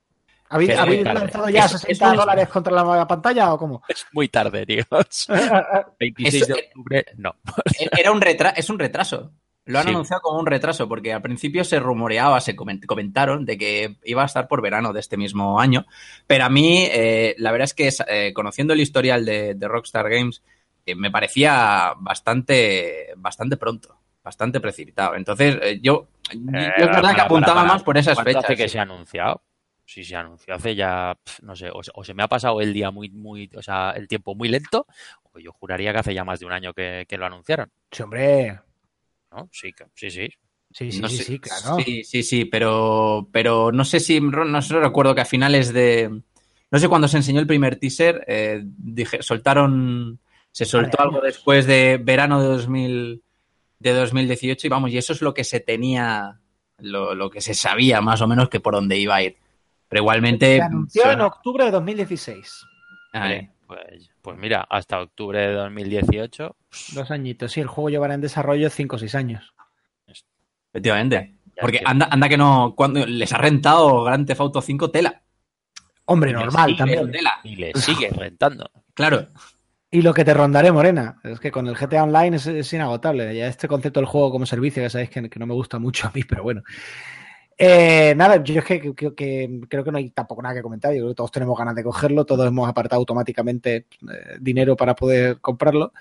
[0.49, 3.81] ¿Habéis, habéis lanzado ya Es- 60 es un- dólares contra la pantalla o cómo?
[3.89, 5.27] Es muy tarde, tíos.
[5.99, 7.35] 26 Eso- de octubre, no.
[7.97, 9.31] Era un retra es un retraso.
[9.67, 9.89] Lo han Sí.
[9.91, 14.23] anunciado como un retraso, porque al principio se rumoreaba, se coment- comentaron de que iba
[14.23, 15.85] a estar por verano de este mismo año.
[16.25, 20.09] Pero a mí, eh, la verdad es que eh, conociendo el historial de, de Rockstar
[20.09, 20.41] Games,
[20.85, 25.15] eh, me parecía bastante, bastante pronto, bastante precipitado.
[25.15, 27.73] Entonces, eh, yo, yo es verdad para, que apuntaba para, para.
[27.73, 28.43] más por esas ¿Cuánto fechas.
[28.45, 28.73] hace que sí.
[28.73, 29.41] se ha anunciado?
[29.85, 32.73] Sí, se anunció hace ya, no sé, o, se- o se me ha pasado el
[32.73, 34.85] día muy, muy, o sea, el tiempo muy lento,
[35.31, 38.03] o yo juraría que hace ya más de un año que, que lo anunciaron, Sí,
[38.03, 38.59] hombre.
[39.31, 39.49] ¿No?
[39.51, 40.29] Sí, sí, sí.
[40.71, 41.77] Sí, sí, No sí, sé- sí, claro.
[41.83, 46.09] Sí, sí, sí, pero, pero no sé si, no sé, recuerdo que a finales de,
[46.71, 50.19] no sé cuándo se enseñó el primer teaser, eh, dije, soltaron,
[50.51, 51.35] se soltó Vale, algo años.
[51.35, 53.23] después de verano de 2000,
[53.79, 56.39] de 2018 y vamos, y eso es lo que se tenía,
[56.79, 59.37] lo, lo que se sabía más o menos que por dónde iba a ir.
[59.87, 62.65] Pero igualmente, Se anunció en octubre de 2016.
[63.13, 66.55] Ay, Pues, pues mira, hasta octubre de 2018,
[66.93, 67.51] Dos añitos.
[67.51, 69.53] Sí, el juego llevará en desarrollo 5 o 6 años.
[70.71, 71.33] efectivamente.
[71.59, 75.23] Porque anda, anda que no, cuando les ha rentado Grand Theft Auto 5 tela.
[76.05, 77.11] Hombre, Y normal sigue, también.
[77.11, 78.69] Tela, y le sigue rentando.
[78.93, 79.27] claro.
[79.89, 83.33] Y lo que te rondaré, Morena, es que con el GTA Online es, es inagotable.
[83.33, 86.07] Ya este concepto del juego como servicio, ya sabéis que, que no me gusta mucho
[86.07, 86.61] a mí, pero bueno.
[87.57, 90.61] Eh, nada, yo es que, que- que- que creo que no hay tampoco nada que
[90.61, 90.91] comentar.
[90.91, 94.93] Yo creo que todos tenemos ganas de cogerlo, todos hemos apartado automáticamente eh, dinero para
[94.95, 95.93] poder comprarlo.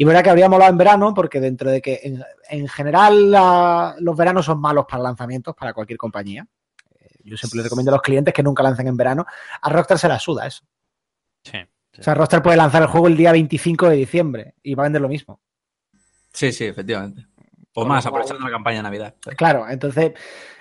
[0.00, 3.94] Y verdad que habría molado en verano, porque dentro de que en, en general la-
[3.98, 6.46] los veranos son malos para lanzamientos, para cualquier compañía.
[6.98, 9.26] Eh, Yo siempre les recomiendo a los clientes que nunca lancen en verano.
[9.60, 10.64] A Rockstar se la suda eso.
[11.44, 11.58] Sí.
[11.98, 14.86] O sea, Rockstar puede lanzar el juego el día 25 de diciembre y va a
[14.86, 15.38] vender lo mismo.
[16.32, 17.26] Sí, sí, efectivamente.
[17.74, 19.14] O más, aprovechando la campaña de Navidad.
[19.36, 20.12] Claro, entonces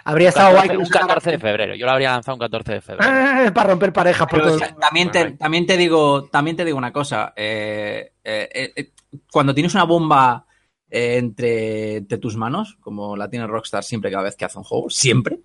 [0.03, 1.75] habría estado guay 14 que un lo sacaran- 14 de febrero.
[1.75, 3.45] Yo lo habría lanzado un 14 de febrero.
[3.47, 5.77] Eh, para romper parejas por Pero, todo o sea, el- también, te, Bueno, también te
[5.77, 7.33] digo, también te digo una cosa.
[7.35, 8.91] eh, eh, eh,
[9.31, 10.45] cuando tienes una bomba
[10.91, 14.63] eh, entre, entre tus manos, como la tiene Rockstar siempre cada vez que hace un
[14.63, 15.39] juego, siempre,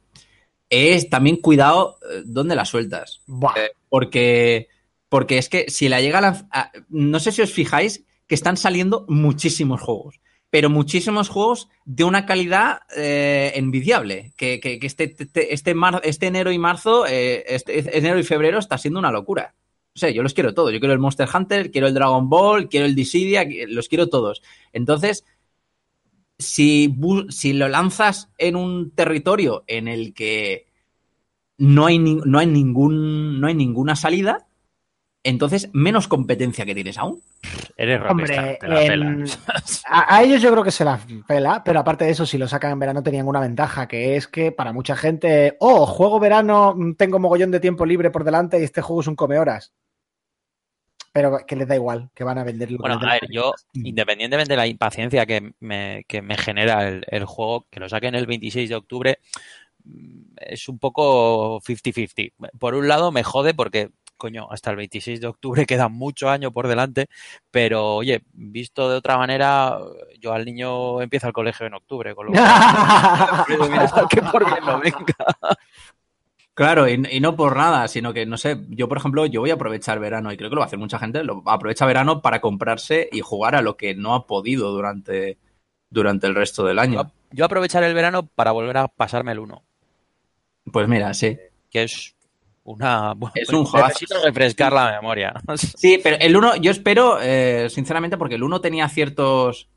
[0.70, 3.22] es también cuidado eh, dónde la sueltas.
[3.26, 3.54] Buah.
[3.56, 4.68] Eh, porque,
[5.08, 8.34] porque es que si la llega a lanz- a- No sé si os fijáis que
[8.34, 10.20] están saliendo muchísimos juegos.
[10.54, 14.30] Pero muchísimos juegos de una calidad eh, envidiable.
[14.36, 19.00] Que, este, este, este, este enero y marzo, eh, este enero y febrero está siendo
[19.00, 19.56] una locura.
[19.96, 20.72] O sea, yo los quiero todos.
[20.72, 24.42] Yo quiero el Monster Hunter, quiero el Dragon Ball, quiero el Dissidia, los quiero todos.
[24.72, 25.24] Entonces,
[26.38, 26.94] si,
[27.30, 30.66] si lo lanzas en un territorio en el que
[31.58, 34.46] no hay, no hay, ningún, no hay ninguna salida,
[35.24, 37.20] entonces menos competencia que tienes aún.
[37.76, 38.88] Eres Hombre, te la en-
[39.24, 39.82] pelas.
[39.86, 42.46] a, a ellos yo creo que se la pela, pero aparte de eso, si lo
[42.46, 46.74] sacan en verano tenían una ventaja, que es que para mucha gente, oh, juego verano,
[46.76, 49.72] mm, tengo mogollón de tiempo libre por delante y este juego es un come horas.
[51.12, 53.52] Pero que les da igual, que van a vender lo que Bueno, a ver, yo,
[53.72, 58.16] independientemente de la impaciencia que me, que me genera el, el juego, que lo saquen
[58.16, 59.18] el 26 de octubre,
[59.84, 62.32] mm, es un poco 50-50.
[62.58, 66.52] Por un lado, me jode porque, coño, hasta el 26 de octubre queda mucho año
[66.52, 67.06] por delante,
[67.50, 69.78] pero oye, visto de otra manera,
[70.20, 72.32] yo al niño empieza el colegio en octubre, con lo
[74.10, 75.14] que por bien no venga.
[76.54, 79.50] Claro, y, y no por nada, sino que, no sé, yo, por ejemplo, yo voy
[79.50, 82.22] a aprovechar verano, y creo que lo va a hacer mucha gente, lo aprovecha verano
[82.22, 85.36] para comprarse y jugar a lo que no ha podido durante,
[85.90, 87.02] durante el resto del año.
[87.02, 89.64] Yo, yo aprovecharé el verano para volver a pasarme el 1,
[90.72, 91.36] Pues mira, sí.
[91.70, 92.13] que es
[92.64, 93.14] una...
[93.14, 93.92] bueno, Es un juegazo.
[93.94, 95.32] Necesito refrescar la memoria.
[95.56, 99.68] Sí, pero el 1, yo espero, eh, sinceramente, porque el 1 tenía ciertos,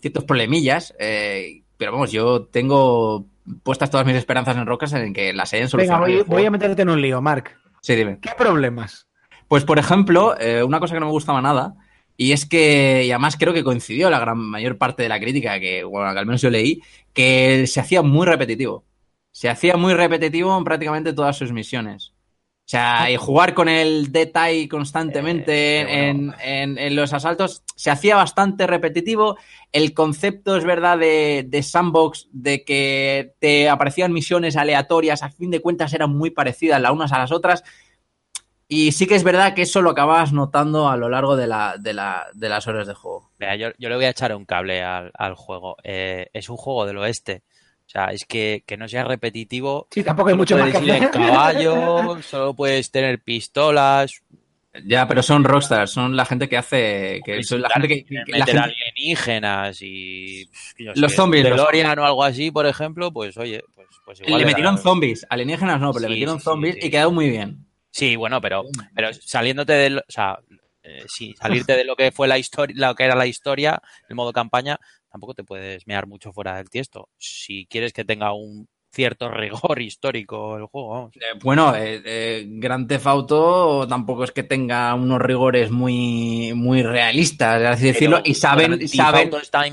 [0.00, 3.26] ciertos problemillas, eh, pero vamos, yo tengo
[3.62, 6.02] puestas todas mis esperanzas en Rocas en que las hayan Venga, solucionado.
[6.02, 6.26] voy, juego.
[6.32, 7.56] voy a meterte en un lío, Mark.
[7.82, 8.18] Sí, dime.
[8.20, 9.06] ¿Qué problemas?
[9.48, 11.74] Pues, por ejemplo, eh, una cosa que no me gustaba nada,
[12.16, 15.58] y es que, y además creo que coincidió la gran mayor parte de la crítica,
[15.58, 16.82] que, bueno, que al menos yo leí,
[17.14, 18.84] que se hacía muy repetitivo.
[19.32, 22.12] Se hacía muy repetitivo en prácticamente todas sus misiones.
[22.70, 27.90] O sea, y jugar con el detalle constantemente Eh, en, en- en los asaltos se
[27.90, 29.36] hacía bastante repetitivo.
[29.72, 35.50] El concepto es verdad de, de sandbox, de que te aparecían misiones aleatorias, a fin
[35.50, 37.64] de cuentas eran muy parecidas las unas a las otras.
[38.68, 41.74] Y sí que es verdad que eso lo acababas notando a lo largo de, la,
[41.76, 43.32] de, la- de las horas de juego.
[43.40, 45.76] Mira, yo, yo le voy a echar un cable al, al juego.
[45.82, 47.42] Eh, es un juego del oeste.
[47.90, 49.88] O sea, es que, que no sea repetitivo.
[49.90, 51.10] Sí, tampoco hay mucho más que puedes ir en hacer.
[51.10, 54.12] caballo, solo puedes tener pistolas.
[54.84, 57.20] Ya, pero son rockstars, son la gente que hace.
[57.24, 58.04] Que son la gente que.
[58.04, 60.44] que- que la meter gente- alienígenas y.
[60.78, 64.20] yo Los sé, zombies, los- DeLorean o algo así, por ejemplo, pues oye, pues, pues
[64.20, 64.40] igual.
[64.42, 66.86] le metieron zombies, alienígenas no, pero le metieron sí, sí, zombies sí.
[66.86, 67.66] y quedó muy bien.
[67.90, 68.62] Sí, bueno, pero,
[68.94, 70.38] pero saliéndote de, lo- o sea,
[70.84, 74.14] eh, sí, salirte de lo que fue la historia, lo que era la historia, el
[74.14, 74.78] modo campaña,
[75.10, 77.08] tampoco te puedes mear mucho fuera del tiesto.
[77.18, 81.16] Si quieres que tenga un cierto rigor histórico el juego, vamos.
[81.16, 86.82] Eh, bueno, eh, eh, Grand Theft Auto tampoco es que tenga unos rigores muy, muy
[86.82, 89.72] realistas, así decirlo, Pero y saben, Theft saben Auto está eh,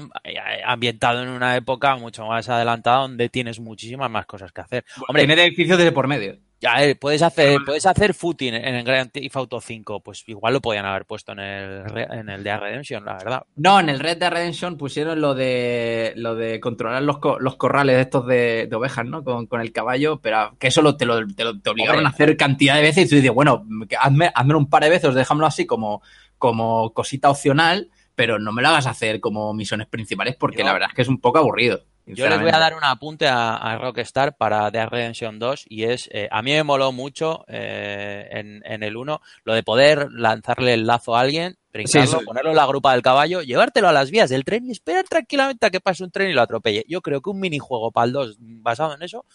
[0.65, 4.85] ambientado en una época mucho más adelantada donde tienes muchísimas más cosas que hacer.
[5.07, 6.37] Hombre, tener edificios de por medio.
[6.59, 10.53] Ya, eh, puedes hacer, puedes hacer footing en el Grand Theft Auto 5, pues igual
[10.53, 13.43] lo podían haber puesto en el, en el de Redemption, la verdad.
[13.55, 17.57] No, en el Red Dead Redemption pusieron lo de lo de controlar los, co- los
[17.57, 19.23] corrales estos de, de ovejas, ¿no?
[19.23, 22.07] Con, con el caballo, pero que eso lo, te, lo, te, lo- te obligaron Hombre.
[22.07, 23.63] a hacer cantidad de veces y tú dices, bueno,
[23.99, 26.01] hazme, hazme un par de veces, déjamelo así como,
[26.39, 30.73] como cosita opcional, pero no me lo hagas hacer como misiones principales porque Yo- la
[30.73, 31.81] verdad es que es un poco aburrido.
[32.07, 35.83] Yo les voy a dar un apunte a, a Rockstar para Dead Redemption 2 y
[35.83, 40.07] es, eh, a mí me moló mucho eh, en, en el 1 lo de poder
[40.11, 42.25] lanzarle el lazo a alguien, brincarlo, Sí, sí.
[42.25, 45.65] ponerlo en la grupa del caballo, llevártelo a las vías del tren y esperar tranquilamente
[45.65, 46.85] a que pase un tren y lo atropelle.
[46.87, 49.25] Yo creo que un minijuego para el 2 basado en eso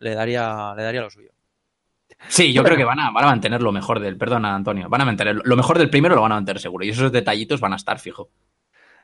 [0.00, 1.30] le daría, le daría lo suyo.
[2.26, 4.16] Sí, yo creo que van a, van a mantener lo mejor del.
[4.18, 4.88] Perdona, Antonio.
[4.88, 5.40] Van a mantener.
[5.44, 6.84] Lo mejor del primero lo van a mantener seguro.
[6.84, 8.30] Y esos detallitos van a estar fijo.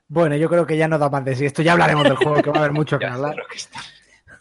[0.08, 1.46] Bueno, yo creo que ya no da más de sí.
[1.46, 3.34] Esto ya hablaremos del juego, que va a haber mucho que hablar.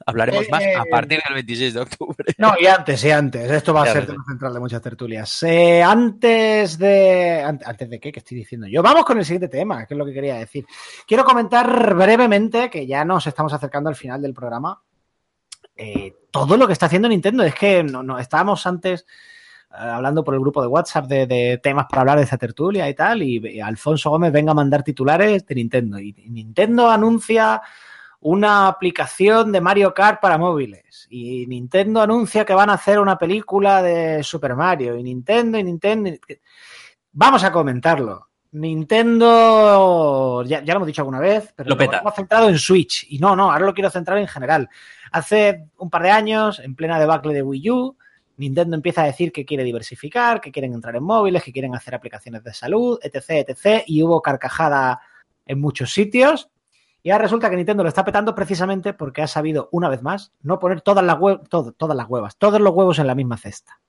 [0.05, 2.25] Hablaremos Eh, más a eh, partir del 26 de octubre.
[2.37, 3.49] No, y antes, y antes.
[3.49, 5.43] Esto va a ser tema central de muchas tertulias.
[5.43, 7.41] Eh, antes de.
[7.41, 8.11] an- ¿Antes de qué?
[8.11, 8.83] ¿Qué estoy diciendo yo?
[8.83, 10.65] Vamos con el siguiente tema, que es lo que quería decir.
[11.07, 14.81] Quiero comentar brevemente, que ya nos estamos acercando al final del programa,
[15.77, 17.43] eh, todo lo que está haciendo Nintendo.
[17.43, 19.05] Es que no, no, estábamos antes
[19.73, 22.93] hablando por el grupo de WhatsApp de, de temas para hablar de esta tertulia y
[22.93, 25.99] tal, y, Alfonso Gómez venga a mandar titulares de Nintendo.
[25.99, 27.61] Y, Nintendo anuncia
[28.21, 31.07] una aplicación de Mario Kart para móviles.
[31.09, 34.95] Y Nintendo anuncia que van a hacer una película de Super Mario.
[34.95, 36.09] Y Nintendo, y Nintendo.
[36.09, 36.19] y-
[37.11, 38.29] Vamos a comentarlo.
[38.53, 41.99] Nintendo, ya, ya lo hemos dicho alguna vez, pero Lo peta.
[41.99, 43.05] hemos centrado en Switch.
[43.09, 44.69] Y no, no, ahora lo quiero centrar en general.
[45.11, 47.97] Hace un par de años, en plena debacle de Wii U,
[48.37, 51.95] Nintendo empieza a decir que quiere diversificar, que quieren entrar en móviles, que quieren hacer
[51.95, 53.83] aplicaciones de salud, etc, etc.
[53.87, 55.01] Y hubo carcajada
[55.45, 56.49] en muchos sitios.
[57.03, 60.31] Y ahora resulta que Nintendo lo está petando precisamente porque ha sabido, una vez más,
[60.41, 61.17] no poner todas las,
[61.49, 63.79] todas las huevas, todos los huevos en la misma cesta.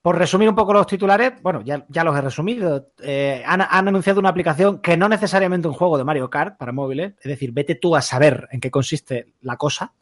[0.00, 2.90] Por resumir un poco los titulares, bueno, ya, ya los he resumido.
[3.00, 6.72] Eh, han, han anunciado una aplicación que no necesariamente un juego de Mario Kart para
[6.72, 9.94] móviles, es decir, vete tú a saber en qué consiste la cosa.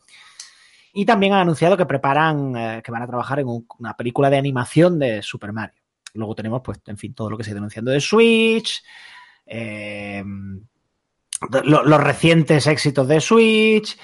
[0.92, 4.28] Y también han anunciado que preparan, eh, que van a trabajar en un- una película
[4.28, 5.80] de animación de Super Mario.
[6.14, 8.82] Luego tenemos, pues, en fin, todo lo que se denunciando de Switch,
[9.46, 10.22] eh,
[11.64, 13.98] lo- los recientes éxitos de Switch.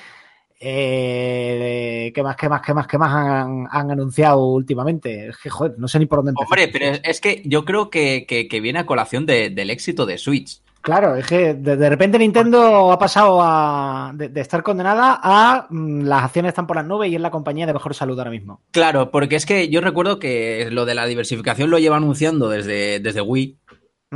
[0.60, 5.28] Eh, ¿Qué más, qué más, qué más, qué más han, anunciado últimamente?
[5.28, 6.46] Es que, joder, no sé ni por dónde empezar.
[6.46, 10.18] Hombre, pero es, que yo creo que, que- viene a colación de- del éxito de
[10.18, 10.60] Switch.
[10.88, 15.66] Claro, es que de, de repente Nintendo ha pasado a, de, de estar condenada a
[15.68, 18.30] mm, las acciones están por las nubes y es la compañía de mejor salud ahora
[18.30, 18.62] mismo.
[18.70, 23.00] Claro, porque es que yo recuerdo que lo de la diversificación lo lleva anunciando desde,
[23.00, 23.58] desde Wii.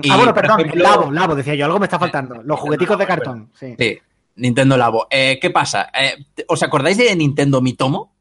[0.02, 2.42] Y, ah, bueno, perdón, ejemplo- Labo, Labo, decía yo, algo me está faltando.
[2.42, 3.74] Los jugueticos de cartón, sí.
[3.78, 3.98] Sí,
[4.36, 5.06] Nintendo Labo.
[5.10, 5.90] Eh, ¿Qué pasa?
[5.92, 8.14] Eh, ¿Os acordáis de Nintendo Mitomo?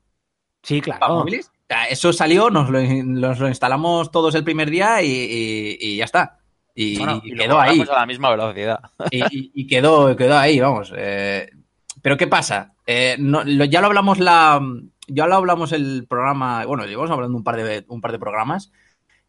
[0.62, 1.16] Sí, para claro.
[1.20, 1.48] móviles?
[1.48, 5.78] O sea, eso salió, nos lo, nos lo instalamos todos el primer día y, y-
[5.80, 6.40] y ya está.
[6.76, 7.82] Y, Bueno, y quedó ahí.
[7.82, 8.80] a la misma velocidad.
[9.12, 10.94] y, quedó, quedó ahí, vamos.
[10.96, 11.50] eh,
[12.02, 12.74] pero ¿qué pasa?
[12.88, 14.60] Eh, no- lo- ya lo hablamos la.
[15.08, 16.66] Ya lo hablamos el programa.
[16.66, 18.72] Bueno, llevamos hablando un par de, un par de programas.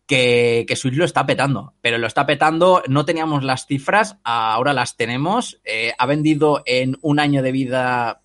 [0.06, 1.74] Que, que Switch lo está petando.
[1.80, 2.82] Pero lo está petando.
[2.88, 5.60] No teníamos las cifras, ahora las tenemos.
[5.64, 8.20] eh, ha vendido en un año de vida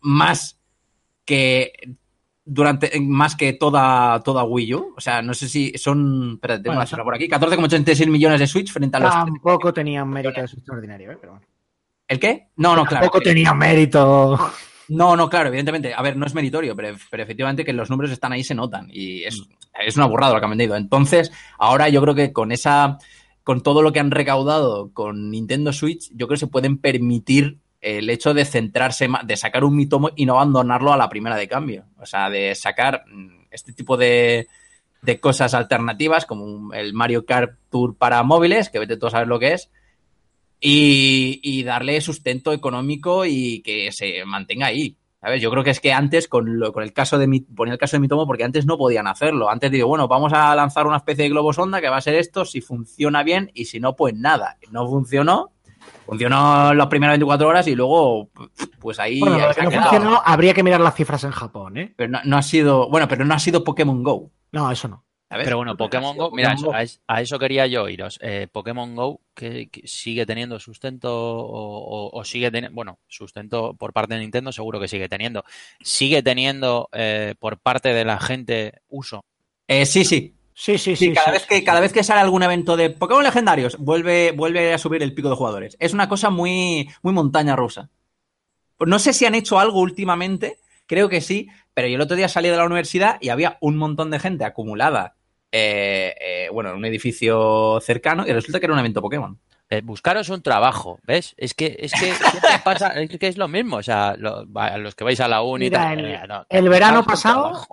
[0.00, 0.58] más
[1.24, 1.72] que
[2.44, 4.94] durante más que toda, toda Wii U.
[4.96, 6.34] O sea, no sé si son.
[6.34, 7.28] Espérate, tengo Bueno, la cifra por aquí.
[7.28, 9.12] 14,86 millones de Switch frente a los.
[9.12, 11.18] Tampoco tenían mérito eso extraordinario, ¿eh?
[11.20, 11.46] pero bueno.
[12.06, 12.48] ¿El qué?
[12.56, 13.04] No, no, claro.
[13.04, 14.38] Tampoco tenían mérito.
[14.88, 15.94] No, no, claro, evidentemente.
[15.94, 18.88] A ver, no es meritorio, pero, pero efectivamente que los números están ahí se notan.
[18.92, 19.42] Y es,
[19.80, 20.76] es una burrada lo que han vendido.
[20.76, 22.98] Entonces, ahora yo creo que con esa.
[23.42, 27.58] Con todo lo que han recaudado con Nintendo Switch, yo creo que se pueden permitir
[27.84, 31.48] el hecho de centrarse de sacar un mitomo y no abandonarlo a la primera de
[31.48, 31.84] cambio.
[31.98, 34.48] O sea, de sacar mm, este tipo de,
[35.02, 39.28] de cosas alternativas, como el Mario Kart Tour para móviles, que vete tú a saber
[39.28, 39.70] lo que es,
[40.60, 44.96] y, darle sustento económico y que se mantenga ahí.
[45.20, 45.40] ¿Sabes?
[45.40, 47.78] Yo creo que es que antes, con, lo- con el caso de mi, ponía el
[47.78, 49.48] caso de Mitomo, porque antes no podían hacerlo.
[49.48, 52.14] Antes digo, bueno, vamos a lanzar una especie de globo sonda que va a ser
[52.16, 54.58] esto, si funciona bien, y si no, pues nada.
[54.70, 55.50] No funcionó.
[56.06, 58.28] Funcionó las primeras 24 horas y luego,
[58.78, 61.94] pues ahí, Bueno, lo que no funcionó, habría que mirar las cifras en Japón, ¿eh?
[61.96, 64.30] Pero no, no ha sido, bueno, pero no ha sido Pokémon Go.
[64.52, 65.04] No, eso no.
[65.30, 65.44] ¿sabes?
[65.46, 68.18] Pero bueno, Pokémon Go, mira, Pokémon a, es- a eso quería yo iros.
[68.22, 73.74] Eh, Pokémon Go, que, que sigue teniendo sustento o, o- o sigue teniendo, bueno, sustento
[73.74, 75.42] por parte de Nintendo, seguro que sigue teniendo.
[75.80, 79.24] Sigue teniendo eh, por parte de la gente uso.
[79.66, 81.12] Eh, sí, sí, Sí, sí, Sí, sí.
[81.12, 81.32] cada, sí.
[81.32, 85.02] vez que, cada vez que sale algún evento de Pokémon legendarios, vuelve, vuelve a subir
[85.02, 85.76] el pico de jugadores.
[85.80, 87.90] Es una cosa muy, muy montaña rusa.
[88.78, 92.28] No sé si han hecho algo últimamente, creo que sí, pero yo el otro día
[92.28, 95.16] salí de la universidad y había un montón de gente acumulada,
[95.52, 99.38] eh, eh, bueno, en un edificio cercano y resulta que era un evento Pokémon.
[99.70, 101.34] Eh, buscaros un trabajo, ¿ves?
[101.38, 102.12] Es que, es que
[102.64, 103.76] pasa, es que es lo mismo.
[103.76, 106.20] O sea, lo- a los que vais a la uni y Mira, tal, el- eh,
[106.28, 107.66] no, el verano pasado-.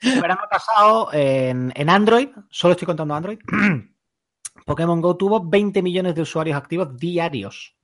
[0.00, 3.38] El verano pasado en, en Android, solo estoy contando Android,
[4.64, 7.74] Pokémon Go tuvo 20 millones de usuarios activos diarios.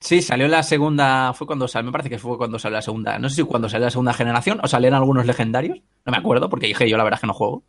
[0.00, 3.18] Sí, salió la segunda, fue cuando salió, me parece que fue cuando salió la segunda,
[3.18, 6.48] no sé si cuando salió la segunda generación o salieron algunos legendarios, no me acuerdo,
[6.48, 7.64] porque dije yo la verdad es que no juego.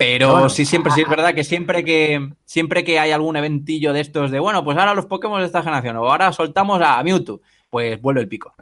[0.00, 3.92] Pero Bueno, sí, siempre, sí es verdad que siempre que siempre que hay algún eventillo
[3.92, 7.02] de estos de, bueno, pues ahora los Pokémon de esta generación, o ahora soltamos a
[7.02, 8.54] Mewtwo, pues vuelve el pico.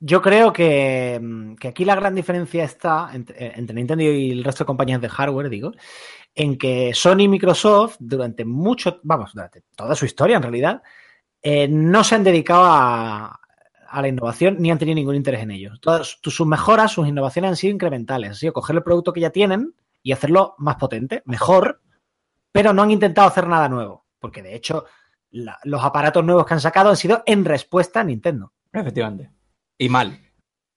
[0.00, 4.32] Yo creo que, mm, que aquí la gran diferencia está entre, eh, entre Nintendo y
[4.32, 5.72] el resto de compañías de hardware, digo,
[6.34, 10.82] en que Sony y Microsoft durante mucho, vamos, durante toda su historia en realidad,
[11.40, 13.40] eh, no se han dedicado a,
[13.88, 15.72] a la innovación ni han tenido ningún interés en ello.
[15.80, 19.30] Todas sus mejoras, sus innovaciones han sido incrementales, ha sido coger el producto que ya
[19.30, 19.72] tienen
[20.02, 21.80] y hacerlo más potente, mejor,
[22.52, 24.84] pero no han intentado hacer nada nuevo, porque de hecho
[25.30, 28.52] la- los aparatos nuevos que han sacado han sido en respuesta a Nintendo.
[28.72, 29.30] Efectivamente.
[29.78, 30.18] Y mal.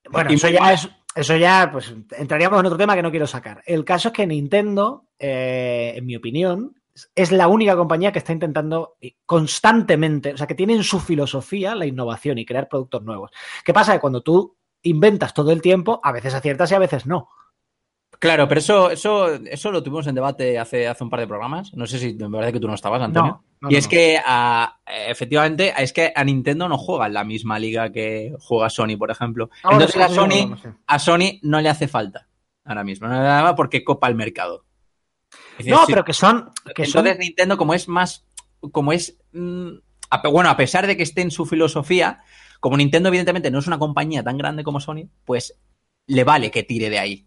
[0.10, 0.74] Bueno, Y eso ya mal.
[0.76, 0.90] es.
[1.16, 3.64] Eso ya, pues entraríamos en otro tema que no quiero sacar.
[3.66, 6.76] El caso es que Nintendo, eh, en mi opinión,
[7.16, 11.74] es la única compañía que está intentando constantemente, o sea, que tiene en su filosofía
[11.76, 13.32] la innovación y crear productos nuevos.
[13.64, 13.94] ¿Qué pasa?
[13.94, 17.30] Que cuando tú inventas todo el tiempo, a veces aciertas y a veces no.
[18.26, 21.74] Claro, pero eso, eso, eso lo tuvimos en debate hace, hace un par de programas.
[21.74, 23.44] No sé si me parece que tú no estabas, Antonio.
[23.62, 23.90] No, no, y es no.
[23.92, 28.70] que a- efectivamente es que a Nintendo no juega en la misma liga que juega
[28.70, 29.50] Sony, por ejemplo.
[29.64, 30.74] Ahora Entonces a Sony, sé.
[30.88, 32.28] a Sony no le hace falta
[32.64, 34.66] ahora mismo, no nada porque copa el mercado.
[35.58, 36.52] Decir, No, pero que son.
[36.76, 38.26] Que son entonces Nintendo como es más,
[38.72, 39.70] como es, mm,
[40.10, 42.22] a bueno, a pesar de que esté en su filosofía,
[42.60, 45.58] como Nintendo evidentemente no es una compañía tan grande como Sony, pues
[46.08, 47.25] le vale que tire de ahí,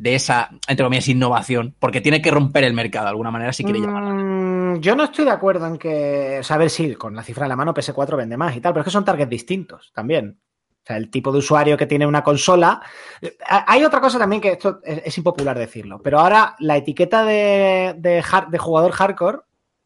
[0.00, 3.64] de esa, entre comillas, innovación, porque tiene que romper el mercado de alguna manera si
[3.64, 4.04] quiere llamar.
[4.04, 7.22] Mm, Yo no estoy de acuerdo en que, o sea, a ver si con la
[7.22, 9.92] cifra en la mano PS4 vende más y tal, pero es que son targets distintos
[9.94, 10.40] también.
[10.82, 12.80] O sea, el tipo de usuario que tiene una consola.
[13.20, 17.22] Eh, Hay otra cosa también que esto es, es impopular decirlo, pero ahora la etiqueta
[17.24, 19.40] de, de, de jugador hardcore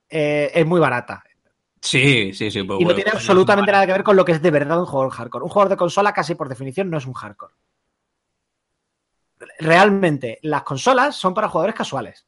[0.08, 1.24] eh, es muy barata.
[1.80, 2.62] Sí, sí, sí.
[2.62, 4.50] pues Y no bueno, tiene pues absolutamente nada que ver con lo que es de
[4.52, 5.42] verdad un jugador hardcore.
[5.44, 7.52] Un jugador de consola casi por definición no es un hardcore.
[9.58, 12.26] Realmente, las consolas son para jugadores casuales.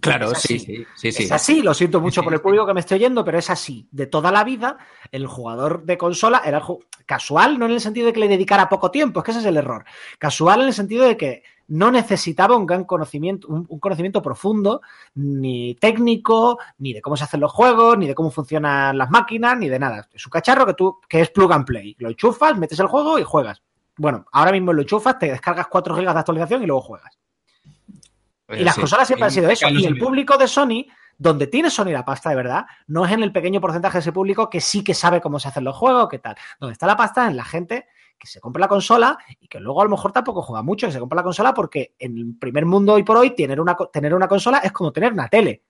[0.00, 1.22] Claro, sí, sí, sí, sí.
[1.22, 3.88] Es así, lo siento mucho por el público que me estoy oyendo, pero es así.
[3.92, 4.76] De toda la vida,
[5.12, 6.60] el jugador de consola era
[7.06, 9.46] casual, no en el sentido de que le dedicara poco tiempo, es que ese es
[9.46, 9.84] el error.
[10.18, 14.82] Casual en el sentido de que no necesitaba un gran conocimiento, un, un conocimiento profundo,
[15.14, 19.56] ni técnico, ni de cómo se hacen los juegos, ni de cómo funcionan las máquinas,
[19.56, 20.08] ni de nada.
[20.12, 21.94] Es un cacharro que tú, que es plug and play.
[21.98, 23.62] Lo enchufas, metes el juego y juegas.
[23.96, 27.18] Bueno, ahora mismo lo enchufas, te descargas 4 gigas de actualización y luego juegas.
[28.50, 28.80] Y las Sí.
[28.80, 29.68] consolas siempre han sido eso.
[29.68, 30.86] Y el público de Sony,
[31.16, 34.12] donde tiene Sony la pasta de verdad, no es en el pequeño porcentaje de ese
[34.12, 36.36] público que sí que sabe cómo se hacen los juegos, qué tal.
[36.60, 37.86] Donde está la pasta es en la gente
[38.18, 40.92] que se compra la consola y que luego a lo mejor tampoco juega mucho, que
[40.92, 44.14] se compra la consola porque en el primer mundo hoy por hoy tener una, tener
[44.14, 45.64] una consola es como tener una tele.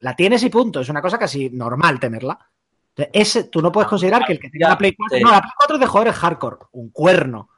[0.00, 0.80] La tienes y punto.
[0.80, 2.38] Es una cosa casi normal tenerla.
[2.96, 5.22] Entonces, ese, tú no puedes considerar que el que tenga la Play 4, sí.
[5.22, 7.50] no, la Play 4 es de jugadores hardcore, un cuerno.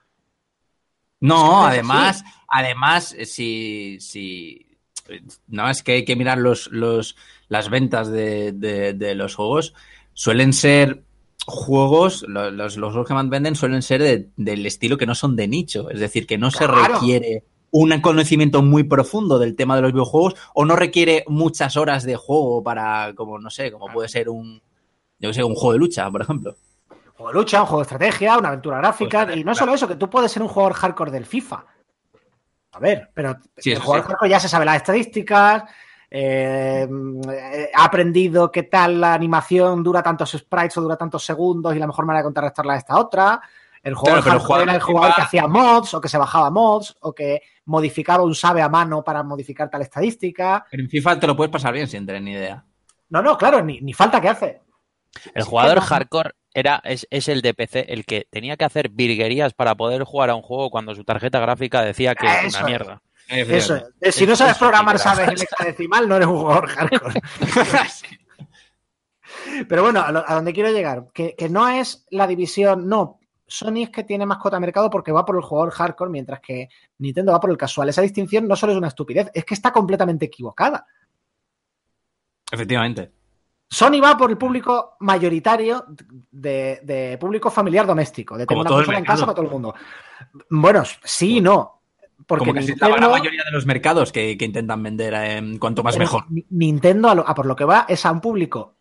[1.21, 4.67] No, además, además, eh, si, si
[5.49, 7.17] no es que hay que mirar los, los,
[7.49, 9.75] las ventas de, de- de los juegos,
[10.13, 11.03] suelen ser
[11.47, 15.15] juegos, lo- los, los juegos que más venden suelen ser de- del estilo que no
[15.15, 15.91] son de nicho.
[15.91, 20.35] Es decir, que no se requiere un conocimiento muy profundo del tema de los videojuegos
[20.55, 24.63] o no requiere muchas horas de juego para, como no sé, como puede ser un,
[25.19, 26.57] yo qué sé, un juego de lucha, por ejemplo.
[26.91, 29.25] Un juego de lucha, un juego de estrategia, una aventura gráfica.
[29.27, 31.65] Pues, y no solo eso, que tú puedes ser un jugador hardcore del FIFA.
[32.73, 34.09] A ver, pero Sí, el jugador sí.
[34.11, 35.65] hardcore ya se sabe las estadísticas.
[36.11, 36.89] eh,
[37.75, 41.87] ha aprendido qué tal la animación dura tantos sprites o dura tantos segundos y la
[41.87, 43.41] mejor manera de contrarrestarla es esta otra.
[43.83, 46.19] El jugador Claro, pero el hardcore era el jugador que hacía mods o que se
[46.19, 50.65] bajaba mods o que modificaba un sabe a mano para modificar tal estadística.
[50.71, 52.65] Pero en FIFA te lo puedes pasar bien sin tener ni idea.
[53.11, 54.61] No, no, claro, ni, ni falta que hace.
[55.35, 58.89] El Sí, jugador hardcore era, es, es el de PC, el que tenía que hacer
[58.91, 62.67] virguerías para poder jugar a un juego cuando su tarjeta gráfica decía que es una
[62.67, 63.03] mierda.
[63.29, 64.15] Eso es.
[64.15, 67.21] Si no sabes programar, sabes en hexadecimal, no eres un jugador hardcore.
[69.69, 73.19] Pero bueno, a, lo- a donde quiero llegar, que, que no es la división, no.
[73.47, 76.69] Sony es que tiene más de mercado porque va por el jugador hardcore, mientras que
[76.99, 77.89] Nintendo va por el casual.
[77.89, 80.87] Esa distinción no solo es una estupidez, es que está completamente equivocada.
[82.51, 83.11] Efectivamente.
[83.71, 85.85] Sony va por el público mayoritario
[86.31, 89.45] de, de público familiar doméstico, de tener una todo el consola en casa para todo
[89.45, 89.75] el mundo.
[90.51, 91.75] Bueno, sí y no.
[92.27, 95.83] Porque Como casi Nintendo, la mayoría de los mercados que, que intentan vender eh, cuanto
[95.83, 96.25] más mejor.
[96.31, 98.75] Ni- Nintendo, a, lo- a por lo que va, es a un público,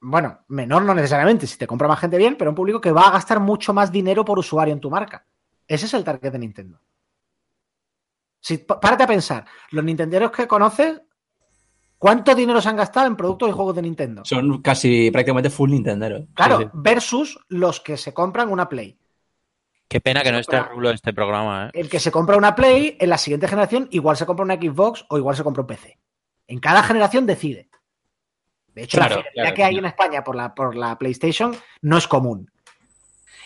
[0.00, 3.08] bueno, menor no necesariamente, si te compra más gente bien, pero un público que va
[3.08, 5.24] a gastar mucho más dinero por usuario en tu marca.
[5.66, 6.80] Ese es el target de Nintendo.
[8.40, 11.00] Si, párate a pensar, los nintenderos que conoces,
[12.04, 14.22] ¿cuánto dinero se han gastado en productos y juegos de Nintendo?
[14.26, 16.26] Son casi prácticamente full Nintendo.
[16.34, 16.70] Claro, Sí, sí.
[16.74, 18.98] versus los que se compran una Play.
[19.88, 21.70] Qué pena que no esté Rulo en este programa, ¿eh?
[21.72, 25.06] El que se compra una Play, en la siguiente generación, igual se compra una Xbox
[25.08, 25.98] o igual se compra un PC.
[26.46, 27.70] En cada generación decide.
[28.74, 31.96] De hecho, Claro, la claro, que hay en España por la, por la PlayStation no
[31.96, 32.50] es común.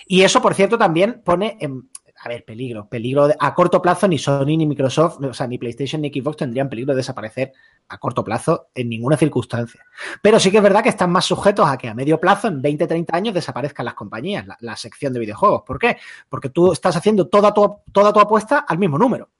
[0.08, 1.90] Y eso, por cierto, también pone en.
[2.20, 2.88] A ver, peligro.
[2.88, 6.38] Peligro de- a corto plazo, ni Sony, ni Microsoft, o sea, ni PlayStation, ni Xbox
[6.38, 7.52] tendrían peligro de desaparecer
[7.88, 9.84] a corto plazo en ninguna circunstancia.
[10.20, 12.60] Pero sí que es verdad que están más sujetos a que a medio plazo, en
[12.60, 15.62] 20, 30 años, desaparezcan las compañías, la, sección de videojuegos.
[15.64, 15.96] ¿Por qué?
[16.28, 19.30] Porque tú estás haciendo toda tu, toda tu apuesta al mismo número.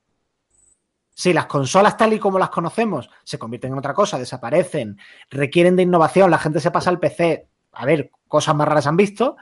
[1.11, 4.99] Si las consolas tal y como las conocemos se convierten en otra cosa, desaparecen,
[5.31, 8.97] requieren de innovación, la gente se pasa al PC, a ver, cosas más raras han
[8.97, 9.37] visto,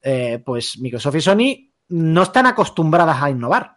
[0.00, 3.76] eh, pues Microsoft y Sony no están acostumbradas a innovar.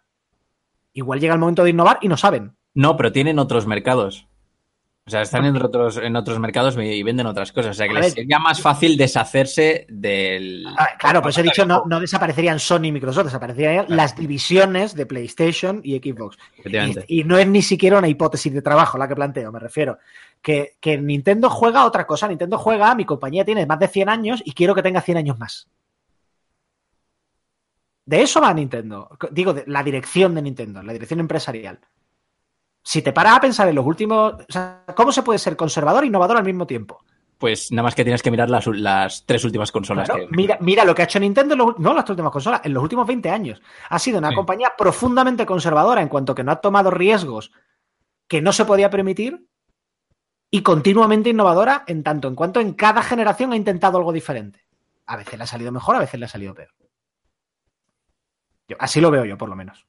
[0.94, 2.56] Igual llega el momento de innovar y no saben.
[2.74, 4.26] No, pero tienen otros mercados.
[5.06, 7.72] O sea, están en otros, en otros mercados y venden otras cosas.
[7.72, 8.12] O sea, que A les ver.
[8.12, 10.66] sería más fácil deshacerse del.
[10.66, 14.16] A ver, claro, por eso he dicho, no, no desaparecerían Sony y Microsoft, desaparecerían las
[14.16, 16.38] divisiones de PlayStation y Xbox.
[16.58, 17.04] Efectivamente.
[17.06, 19.98] Y, y no es ni siquiera una hipótesis de trabajo la que planteo, me refiero.
[20.42, 22.26] Que, que Nintendo juega a otra cosa.
[22.26, 25.38] Nintendo juega, mi compañía tiene más de 100 años y quiero que tenga 100 años
[25.38, 25.68] más.
[28.06, 29.10] De eso va Nintendo.
[29.32, 31.80] Digo, de la dirección de Nintendo, la dirección empresarial.
[32.82, 34.34] Si te paras a pensar en los últimos.
[34.34, 37.02] O sea, ¿cómo se puede ser conservador e innovador al mismo tiempo?
[37.36, 40.08] Pues nada más que tienes que mirar las, las tres últimas consolas.
[40.08, 42.60] Claro, que- mira, mira lo que ha hecho Nintendo, en los- no las últimas consolas,
[42.64, 43.60] en los últimos 20 años.
[43.90, 44.36] Ha sido una Sí.
[44.36, 47.50] compañía profundamente conservadora en cuanto que no ha tomado riesgos
[48.28, 49.46] que no se podía permitir
[50.50, 54.60] y continuamente innovadora en tanto en cuanto en cada generación ha intentado algo diferente.
[55.06, 56.70] A veces le ha salido mejor, a veces le ha salido peor.
[58.68, 59.86] Yo- así lo veo yo, por lo menos.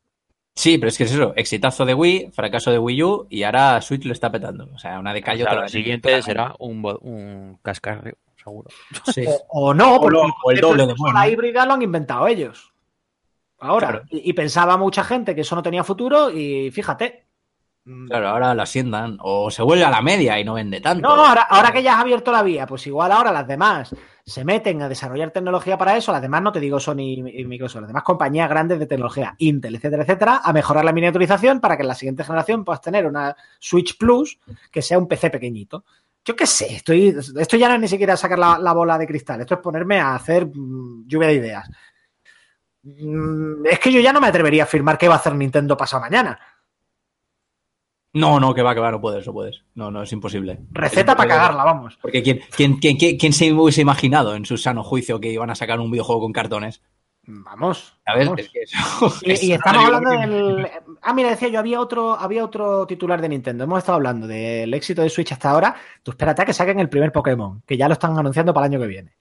[0.56, 1.34] Sí, pero es que es eso.
[1.36, 4.68] Exitazo de Wii, fracaso de Wii U y ahora Switch lo está petando.
[4.74, 5.72] O sea, una de O callo sea, otra lo vez.
[5.72, 8.70] siguiente será un, un cascarrio, seguro.
[9.14, 9.24] Sí.
[9.28, 11.32] O, o no, porque lo- o el doble de de consola bueno.
[11.34, 12.74] híbrida lo han inventado ellos.
[13.60, 13.88] Ahora.
[13.90, 14.06] Claro.
[14.10, 17.27] Y, y pensaba mucha gente que eso no tenía futuro y fíjate.
[17.88, 19.18] Mm, Claro, ahora lo asientan.
[19.22, 21.08] O se vuelve a la media y no vende tanto.
[21.08, 24.44] No, ahora, ahora que ya has abierto la vía, pues igual ahora las demás se
[24.44, 27.00] meten a desarrollar tecnología para eso, las demás no te digo Sony
[27.34, 31.62] y Microsoft, las demás compañías grandes de tecnología, Intel, etcétera, etcétera, a mejorar la miniaturización
[31.62, 34.38] para que en la siguiente generación puedas tener una Switch Plus
[34.70, 35.86] que sea un PC pequeñito.
[36.26, 39.08] Yo qué sé, estoy, esto ya no es ni siquiera sacar la, la bola de
[39.08, 41.70] cristal, esto es ponerme a hacer mm, lluvia de ideas.
[42.84, 45.76] Mm, Es que yo ya no me atrevería a afirmar qué va a hacer Nintendo
[45.78, 46.38] pasado mañana.
[48.14, 49.64] No, no, que va, que va, no puedes, no puedes.
[49.76, 50.60] No, no, es imposible.
[50.72, 51.98] Receta Es para cagarla, vamos.
[52.02, 55.56] Porque ¿quién, quién, quién, quién, se hubiese imaginado en su sano juicio que iban a
[55.56, 56.82] sacar un videojuego con cartones?
[57.28, 57.94] Vamos.
[58.06, 58.26] ¿Sabes?
[58.26, 58.40] vamos.
[58.40, 60.68] Es que eso- Y, es y estamos hablando del.
[61.02, 63.66] Ah, mira, decía yo, había otro, había otro titular de Nintendo.
[63.66, 65.76] Hemos estado hablando del éxito de Switch hasta ahora.
[66.02, 68.74] Tú espérate a que saquen el primer Pokémon, que ya lo están anunciando para el
[68.74, 69.16] año que viene.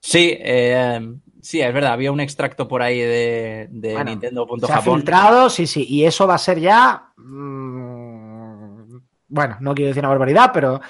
[0.00, 1.00] Sí, eh,
[1.42, 1.92] sí, es verdad.
[1.92, 5.86] Había un extracto por ahí de, de Bueno, Se ha filtrado, sí, sí.
[5.88, 7.12] Y eso va a ser ya.
[7.16, 8.96] mm,
[9.28, 10.80] bueno, no quiero decir una barbaridad, pero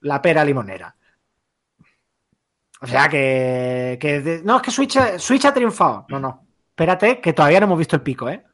[0.00, 0.94] la pera limonera.
[2.80, 3.98] O sea que.
[4.00, 6.06] que no, es que Switch, Switch ha triunfado.
[6.08, 6.46] No, no.
[6.70, 8.44] Espérate, que todavía no hemos visto el pico, ¿eh?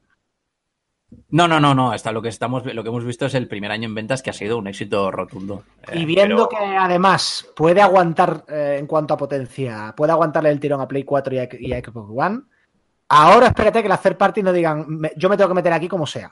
[1.30, 1.92] No, no, no, no.
[1.92, 4.30] Hasta lo que estamos, lo que hemos visto es el primer año en ventas que
[4.30, 5.64] ha sido un éxito rotundo.
[5.92, 10.50] Y Eh, viendo pero- que además puede aguantar eh, en cuanto a potencia, puede aguantarle
[10.50, 12.40] el tirón a Play 4 y a, y a Xbox One,
[13.08, 15.88] ahora espérate que las third party no digan, "Me- yo me tengo que meter aquí
[15.88, 16.30] como sea.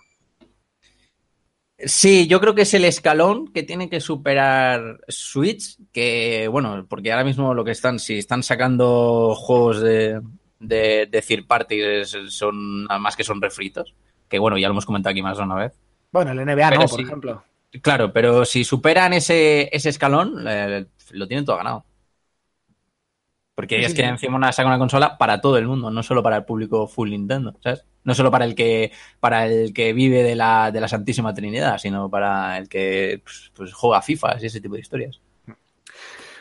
[1.82, 7.10] Sí, yo creo que es el escalón que tiene que superar Switch, que bueno, porque
[7.10, 10.20] ahora mismo lo que están, si están sacando juegos de,
[10.58, 11.80] de, de third party
[12.28, 13.94] son nada más que son refritos,
[14.30, 15.80] que bueno, ya lo hemos comentado aquí más de una vez.
[16.12, 17.44] Bueno, el NBA Pero no, por ejemplo.
[17.82, 21.86] Claro, pero si superan ese, ese escalón, eh, lo tienen todo ganado.
[23.54, 24.04] Porque Sí, es sí, que sí.
[24.04, 27.10] encima una, saca una consola para todo el mundo, no solo para el público full
[27.10, 27.84] Nintendo, ¿sabes?
[28.04, 31.76] No solo para el que, para el que vive de la, de la Santísima Trinidad,
[31.78, 35.20] sino para el que pues, pues, juega FIFA y ese tipo de historias.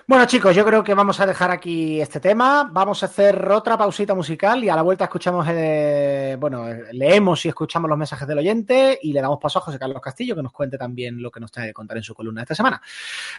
[0.09, 2.67] Bueno, chicos, yo creo que vamos a dejar aquí este tema.
[2.73, 7.49] Vamos a hacer otra pausita musical y a la vuelta escuchamos, eh, bueno, leemos y
[7.49, 10.51] escuchamos los mensajes del oyente y le damos paso a José Carlos Castillo que nos
[10.51, 12.81] cuente también lo que nos trae que contar en su columna esta semana.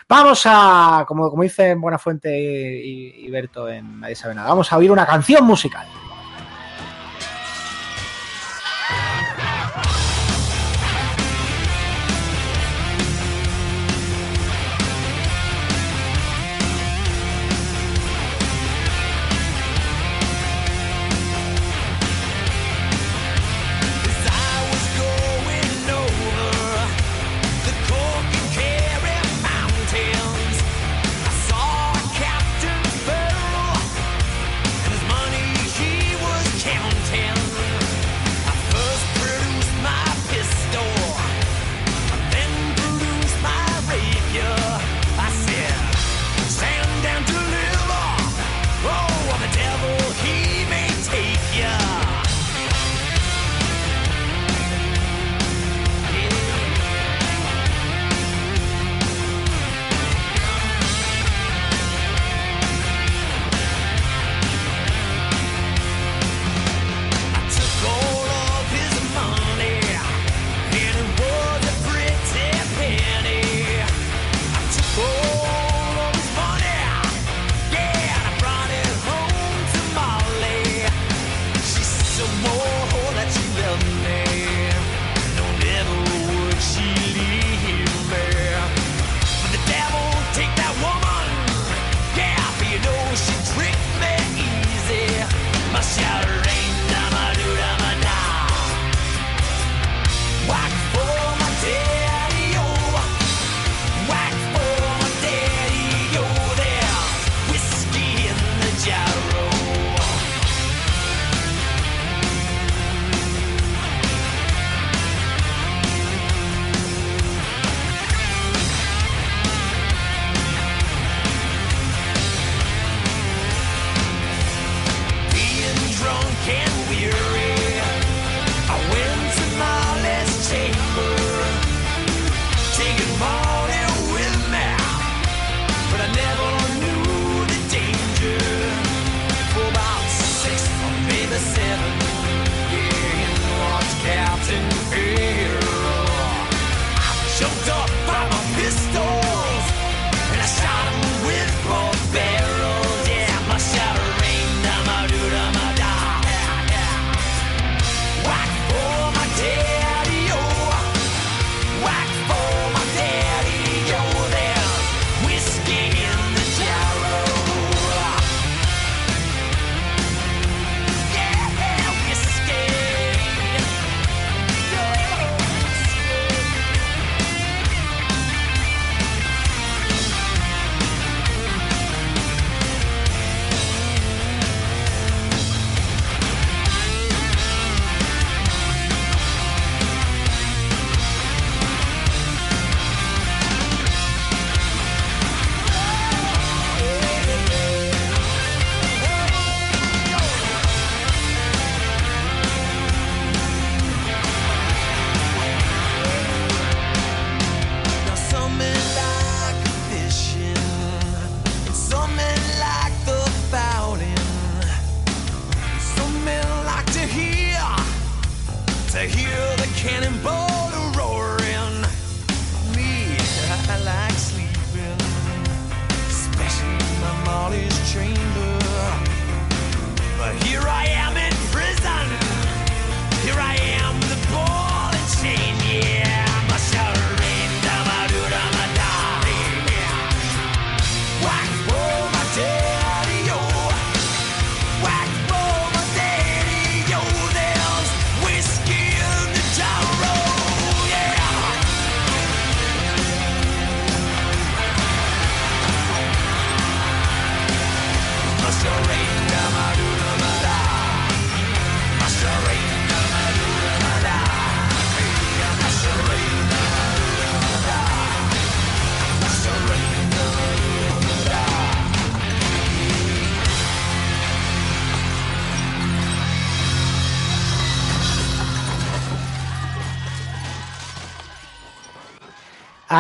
[0.09, 4.77] Vamos a, como, como dicen Buenafuente y, y Berto en Nadie sabe nada, vamos a
[4.77, 5.89] oír una canción musical.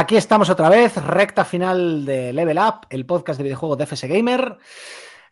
[0.01, 4.09] Aquí estamos otra vez, recta final de Level Up, el podcast de videojuegos de FS
[4.09, 4.57] Gamer.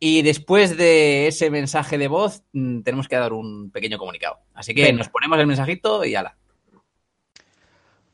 [0.00, 4.38] y después de ese mensaje de voz mm, tenemos que dar un pequeño comunicado.
[4.54, 4.98] Así que Venga.
[4.98, 6.36] nos ponemos el mensajito y ala.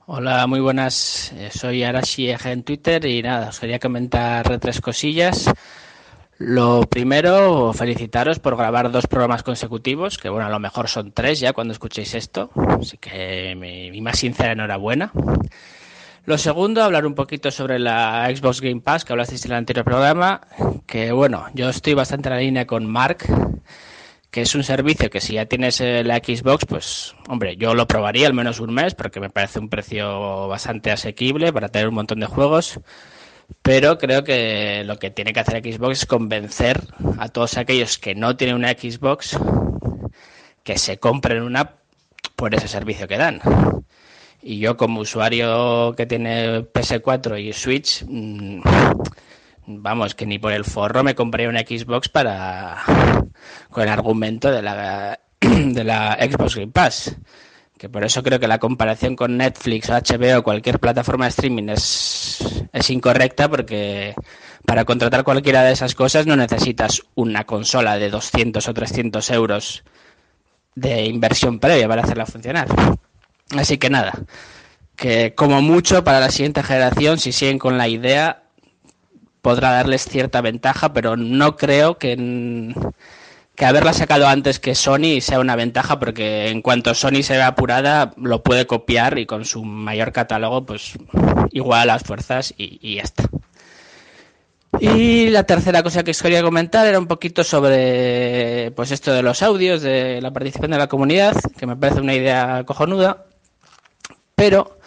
[0.07, 1.33] Hola, muy buenas.
[1.33, 5.51] Eh, Soy Arashi Eje en Twitter y nada, os quería comentar tres cosillas.
[6.37, 11.41] Lo primero, felicitaros por grabar dos programas consecutivos, que bueno, a lo mejor son tres
[11.41, 15.13] ya cuando escuchéis esto, así que mi, mi más sincera enhorabuena.
[16.27, 19.85] Lo segundo, hablar un poquito sobre la Xbox Game Pass, que hablasteis en el anterior
[19.85, 20.41] programa,
[20.87, 23.19] que bueno, yo estoy bastante en la línea con Mark,
[24.31, 28.27] que es un servicio que si ya tienes la Xbox, pues hombre, yo lo probaría
[28.27, 32.21] al menos un mes porque me parece un precio bastante asequible para tener un montón
[32.21, 32.81] de juegos.
[33.61, 36.81] Pero creo que lo que tiene que hacer Xbox es convencer
[37.19, 39.39] a todos aquellos que no tienen una Xbox
[40.63, 41.73] que se compren una
[42.35, 43.41] por ese servicio que dan.
[44.47, 48.61] Y yo como usuario que tiene PS4 y Switch, mm,
[49.67, 52.77] vamos, que ni por el forro me compraría una Xbox para
[53.71, 57.17] con el argumento de la de la Xbox Game Pass.
[57.79, 61.69] Que por eso creo que la comparación con Netflix HBO o cualquier plataforma de streaming
[61.71, 64.15] es, es incorrecta porque
[64.67, 69.85] para contratar cualquiera de esas cosas no necesitas una consola de 200 o 300 euros
[70.75, 72.69] de inversión previa para hacerla funcionar.
[73.51, 74.13] Así que nada,
[74.97, 78.45] que como mucho para la siguiente generación, si siguen con la idea,
[79.43, 82.75] podrá darles cierta ventaja, pero no creo que,
[83.55, 87.49] que haberla sacado antes que Sony sea una ventaja, porque en cuanto Sony se vea
[87.49, 90.95] apurada, lo puede copiar y con su mayor catálogo, pues
[91.53, 93.25] igual a las fuerzas y, y ya está.
[94.81, 99.23] Y la tercera cosa que os quería comentar era un poquito sobre pues esto de
[99.23, 103.27] los audios, de la participación de la comunidad, que me parece una idea cojonuda,
[104.35, 104.79] pero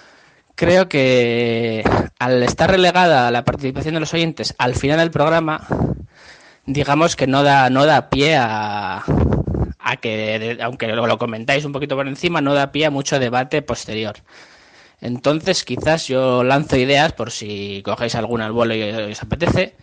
[0.56, 1.84] creo que
[2.20, 5.68] al estar relegada la participación de los oyentes al final del programa,
[6.66, 9.04] digamos que no da, no da pie a,
[9.80, 13.20] a que, de- aunque lo, comentáis un poquito por encima, no da pie a mucho
[13.20, 14.16] debate posterior.
[15.00, 19.76] Entonces, quizás yo lanzo ideas por si cogéis alguna al vuelo y os apetece,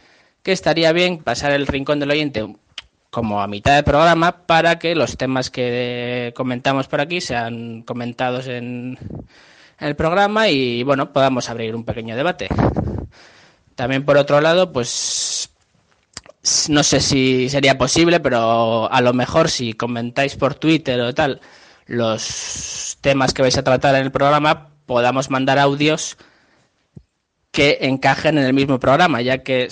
[0.43, 2.45] que estaría bien pasar el rincón del oyente
[3.11, 8.49] como a mitad del programa para que los temas que comentamos por aquí sean comentados
[8.49, 9.19] en, en
[9.79, 12.49] el programa y bueno, podamos abrir un pequeño debate.
[13.75, 15.51] También por otro lado, pues
[16.69, 21.41] no sé si sería posible, pero a lo mejor si comentáis por Twitter o tal
[21.87, 26.17] los temas que vais a tratar en el programa, podamos mandar audios
[27.51, 29.69] que encajen en el mismo programa, ya que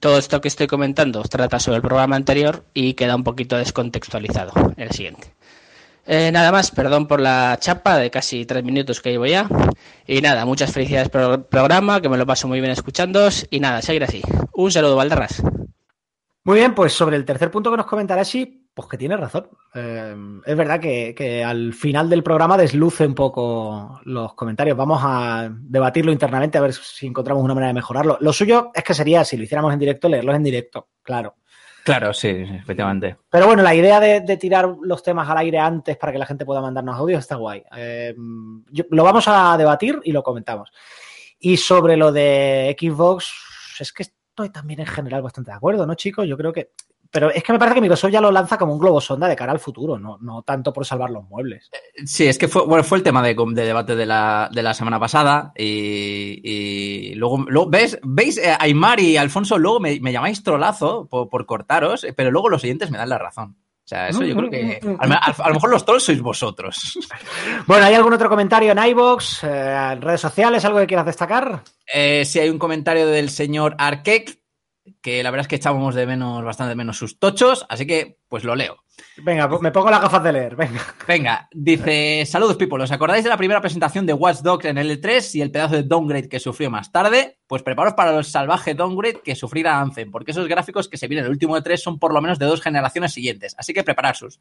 [0.00, 4.52] todo esto que estoy comentando trata sobre el programa anterior y queda un poquito descontextualizado
[4.76, 5.34] el siguiente.
[6.10, 9.46] Eh, nada más, perdón por la chapa de casi tres minutos que llevo ya.
[10.06, 13.46] Y nada, muchas felicidades por el programa, que me lo paso muy bien escuchándoos.
[13.50, 14.22] Y nada, seguir así.
[14.54, 15.42] Un saludo, Valderras.
[16.44, 19.50] Muy bien, pues sobre el tercer punto que nos comentará sí, pues que tiene razón.
[19.74, 24.78] Eh, es verdad que, que al final del programa desluce un poco los comentarios.
[24.78, 28.16] Vamos a debatirlo internamente a ver si encontramos una manera de mejorarlo.
[28.22, 31.34] Lo suyo es que sería, si lo hiciéramos en directo, leerlos en directo, claro.
[31.88, 33.16] Claro, sí, efectivamente.
[33.30, 36.44] Pero bueno, la idea de, tirar los temas al aire antes para que la gente
[36.44, 37.62] pueda mandarnos audios está guay.
[37.74, 38.14] Eh,
[38.90, 40.70] lo vamos a debatir y lo comentamos.
[41.38, 43.32] Y sobre lo de Xbox,
[43.80, 46.28] es que estoy también en general bastante de acuerdo, ¿no, chicos?
[46.28, 46.72] Yo creo que.
[47.10, 49.34] Pero es que me parece que Microsoft ya lo lanza como un globo sonda de
[49.36, 51.70] cara al futuro, no, no tanto por salvar los muebles.
[52.04, 54.74] Sí, es que fue, bueno, fue el tema de, de debate de la, de la
[54.74, 57.98] semana pasada y, y luego, luego ¿ves?
[58.02, 58.38] ¿Veis?
[58.38, 62.48] Eh, Aymar y Alfonso luego me, me llamáis trolazo por, por cortaros, eh, pero luego
[62.48, 63.56] los oyentes me dan la razón.
[63.84, 66.20] O sea, eso yo creo que a, lo- a- a lo mejor los trolls sois
[66.20, 66.98] vosotros.
[67.66, 71.62] Bueno, ¿hay algún otro comentario en iVoox, eh, en redes sociales, algo que quieras destacar?
[71.92, 74.37] Eh, sí, hay un comentario del señor Arkek
[75.00, 78.18] que la verdad es que echábamos de menos, bastante de menos sus tochos, así que
[78.28, 78.78] pues lo leo.
[79.18, 80.56] Venga, pues me pongo las gafas de leer.
[80.56, 80.80] Venga.
[81.06, 85.00] Venga, dice, saludos people, ¿os acordáis de la primera presentación de Watch Dogs en el
[85.00, 87.38] E3 y el pedazo de downgrade que sufrió más tarde?
[87.46, 91.24] Pues preparaos para el salvaje downgrade que sufrirá Anthem, porque esos gráficos que se vienen
[91.24, 94.40] en el último E3 son por lo menos de dos generaciones siguientes, así que prepararos.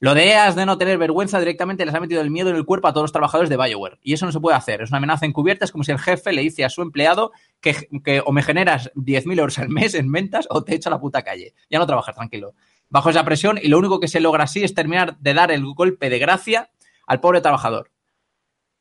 [0.00, 2.56] Lo de EA es de no tener vergüenza directamente les ha metido el miedo en
[2.56, 3.98] el cuerpo a todos los trabajadores de BioWare.
[4.00, 4.80] Y eso no se puede hacer.
[4.80, 5.64] Es una amenaza encubierta.
[5.64, 8.92] Es como si el jefe le dice a su empleado que, que o me generas
[8.94, 11.54] 10.000 euros al mes en ventas o te echo a la puta calle.
[11.68, 12.54] Ya no trabajas, tranquilo.
[12.88, 15.64] Bajo esa presión y lo único que se logra así es terminar de dar el
[15.74, 16.70] golpe de gracia
[17.04, 17.90] al pobre trabajador.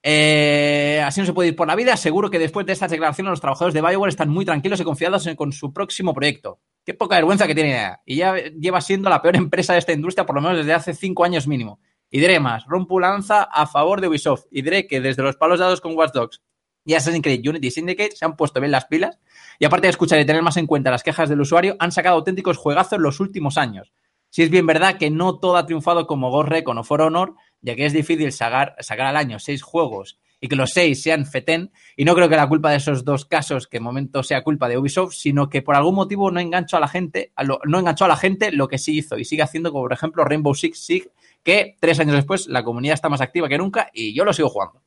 [0.03, 1.97] Eh, así no se puede ir por la vida.
[1.97, 5.25] Seguro que después de estas declaraciones los trabajadores de BioWare están muy tranquilos y confiados
[5.27, 6.59] en- con su próximo proyecto.
[6.85, 7.95] Qué poca vergüenza que tiene.
[8.05, 10.93] Y ya lleva siendo la peor empresa de esta industria por lo menos desde hace
[10.93, 11.79] cinco años mínimo.
[12.09, 14.45] Y diré más, rompo lanza a favor de Ubisoft.
[14.51, 16.41] Y diré que desde los palos dados con Watch Dogs
[16.85, 19.19] y Assassin's Creed Unity Syndicate se han puesto bien las pilas.
[19.59, 22.15] Y aparte de escuchar y tener más en cuenta las quejas del usuario, han sacado
[22.15, 23.91] auténticos juegazos en los últimos años.
[24.29, 27.33] Si es bien verdad que no todo ha triunfado como Ghost Recon o For Honor,
[27.61, 31.25] ya que es difícil sacar, sacar al año seis juegos y que los seis sean
[31.25, 34.43] FETEN, y no creo que la culpa de esos dos casos, que en momento sea
[34.43, 37.31] culpa de Ubisoft, sino que por algún motivo no enganchó a la gente,
[37.65, 40.23] no enganchó a la gente lo que sí hizo y sigue haciendo, como por ejemplo
[40.23, 41.09] Rainbow Six Siege,
[41.43, 44.49] que tres años después la comunidad está más activa que nunca y yo lo sigo
[44.49, 44.81] jugando.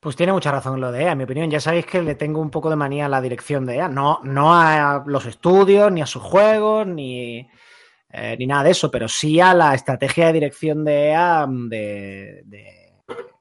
[0.00, 1.50] Pues tiene mucha razón lo de EA, en mi opinión.
[1.50, 3.88] Ya sabéis que le tengo un poco de manía a la dirección de EA.
[3.88, 7.48] No, no a los estudios, ni a sus juegos, ni,
[8.10, 11.68] eh, ni nada de eso, pero sí a la estrategia de dirección de EA mm,
[11.68, 12.94] de,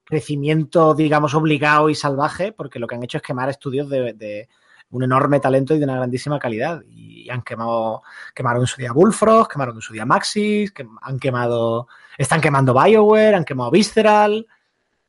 [0.03, 4.47] crecimiento, digamos, obligado y salvaje, porque lo que han hecho es quemar estudios de,
[4.89, 6.81] un enorme talento y de una grandísima calidad.
[6.87, 8.03] Y han quemado,
[8.33, 11.87] quemaron en su día Bullfrog, quemaron en su día Maxis, han quemado,
[12.17, 14.47] están quemando BioWare, han quemado Visceral.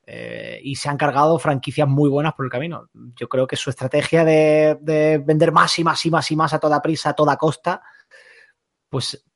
[0.06, 2.88] eh, y se han cargado franquicias muy buenas por el camino.
[3.14, 6.54] Yo creo que su estrategia de, de vender más y más y más y más
[6.54, 7.82] a toda prisa, a toda costa,
[8.88, 9.27] pues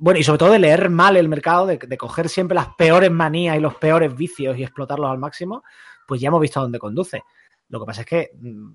[0.00, 3.54] bueno, y sobre todo de leer mal el mercado, de, coger siempre las peores manías
[3.58, 5.62] y los peores vicios y explotarlos al máximo,
[6.06, 7.22] pues ya hemos visto a dónde conduce.
[7.68, 8.70] Lo que pasa es que mm,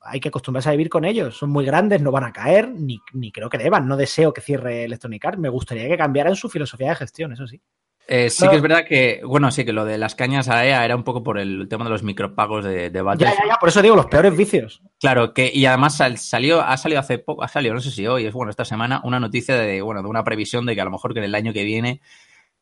[0.00, 1.36] hay que acostumbrarse a vivir con ellos.
[1.36, 3.86] Son muy grandes, no van a caer, ni, ni creo que deban.
[3.86, 5.38] No deseo que cierre Electronic Arts.
[5.38, 7.62] Me gustaría que cambiaran su filosofía de gestión, eso sí.
[8.08, 8.50] Eh, sí No.
[8.50, 11.04] que es verdad que, bueno, sí que lo de las cañas a EA era un
[11.04, 13.38] poco por el tema de los micropagos de, de Ya, Battlefield.
[13.42, 14.82] ya, ya, por eso digo, los peores vicios.
[15.00, 18.06] Claro, que y además sal- salió, ha salido hace poco, ha salido, no sé si
[18.06, 20.84] hoy, es bueno, esta semana, una noticia de, bueno, de una previsión de que a
[20.84, 22.00] lo mejor que en el año que viene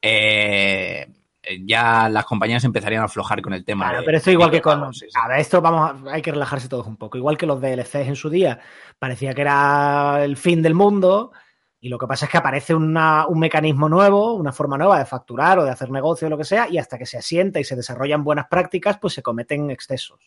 [0.03, 1.09] eh,
[1.65, 3.87] ya las compañías empezarían a aflojar con el tema.
[3.87, 4.75] Claro, de- pero esto igual que con.
[4.75, 5.19] micropagos, sí, sí.
[5.21, 7.17] A ver, esto vamos hay que relajarse todos un poco.
[7.19, 8.61] Igual que los DLCs en su día,
[8.99, 11.33] parecía que era el fin del mundo.
[11.83, 15.07] Y lo que pasa es que aparece una- un mecanismo nuevo, una forma nueva de
[15.07, 17.65] facturar o de hacer negocio o lo que sea, y hasta que se asienta y
[17.65, 20.21] se desarrollan buenas prácticas, pues se cometen excesos.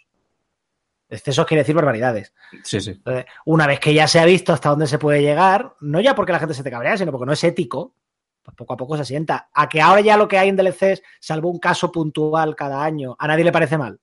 [1.09, 2.33] Excesos quiere decir barbaridades.
[2.63, 2.91] Sí, sí.
[2.91, 6.15] Entonces, una vez que ya se ha visto hasta dónde se puede llegar, no ya
[6.15, 7.93] porque la gente se te cabrea, sino porque no es ético,
[8.41, 9.49] pues poco a poco se asienta.
[9.53, 13.15] A que ahora ya lo que hay en DLCs, salvo un caso puntual cada año,
[13.19, 13.99] a nadie le parece mal.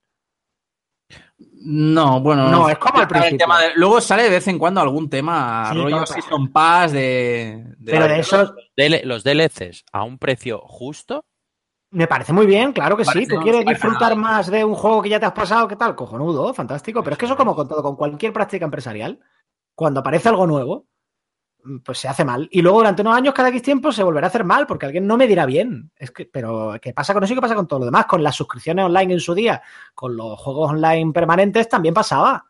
[1.63, 2.49] No, bueno.
[2.49, 3.39] No, es como al el principio.
[3.39, 6.07] tema de- luego sale de vez en cuando algún tema, Sí, rollo claro.
[6.07, 7.65] Season Pass de.
[7.79, 8.53] de- Pero de esos
[9.05, 11.25] los DLCs a un precio justo,
[11.93, 13.27] me parece muy bien, claro que sí.
[13.27, 14.15] Tú no, quieres disfrutar nada.
[14.15, 15.97] más de un juego que ya te has pasado, ¿qué tal?
[15.97, 17.03] Cojonudo, fantástico.
[17.03, 19.19] Pero es que eso como con todo, con cualquier práctica empresarial,
[19.75, 20.87] cuando aparece algo nuevo,
[21.85, 22.49] pues se hace mal.
[22.51, 25.07] Y luego durante unos años, cada X tiempo, se volverá a hacer mal, porque alguien
[25.07, 25.91] no me dirá bien.
[25.97, 28.07] Es que, pero ¿qué pasa con eso y qué pasa con todo lo demás?
[28.07, 29.63] Con las suscripciones online en su día,
[29.95, 32.47] con los juegos online permanentes, también pasaba.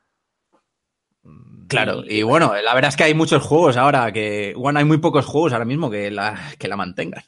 [1.70, 4.54] Claro, y bueno, la verdad es que hay muchos juegos ahora que.
[4.56, 7.22] Bueno, hay muy pocos juegos ahora mismo que la, que la mantengan.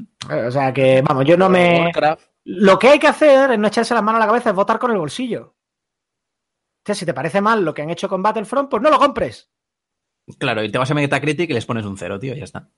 [0.49, 1.83] O sea que, vamos, yo no me.
[1.83, 4.57] Warcraft, Lo que hay que hacer es no echarse las manos a la cabeza, es
[4.57, 5.55] votar con el bolsillo.
[6.83, 8.99] O sea, si te parece mal lo que han hecho con Battlefront, pues no lo
[8.99, 9.51] compres.
[10.38, 12.68] Claro, y te vas a Metacritic y les pones un cero, tío, ya está.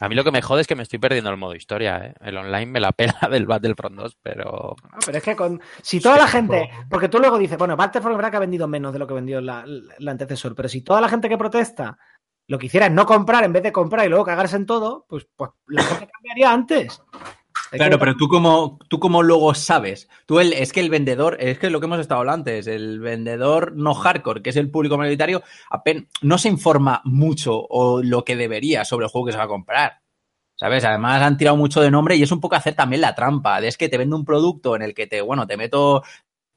[0.00, 2.14] a mí lo que me jode es que me estoy perdiendo el modo historia, ¿eh?
[2.20, 5.60] El online me la pela del Battlefront 2, pero No, pero es que con.
[5.82, 6.70] Si toda la gente.
[6.88, 9.40] Porque tú luego dices, bueno, Battlefront verdad que ha vendido menos de lo que vendió
[9.40, 11.98] la, la antecesor, pero si toda la gente que protesta
[12.50, 15.06] lo que hiciera es no comprar en vez de comprar y luego cagarse en todo,
[15.08, 17.00] pues, pues la gente cambiaría antes.
[17.76, 21.58] Claro, pero tú como, tú como luego sabes, tú el, es que el vendedor, es
[21.58, 24.98] que lo que hemos estado hablando antes, el vendedor no hardcore, que es el público
[24.98, 29.38] mayoritario, apen- no se informa mucho o lo que debería sobre el juego que se
[29.38, 30.00] va a comprar.
[30.56, 30.84] ¿Sabes?
[30.84, 33.60] Además han tirado mucho de nombre y es un poco hacer también la trampa.
[33.60, 36.02] de Es que te vendo un producto en el que te, bueno, te meto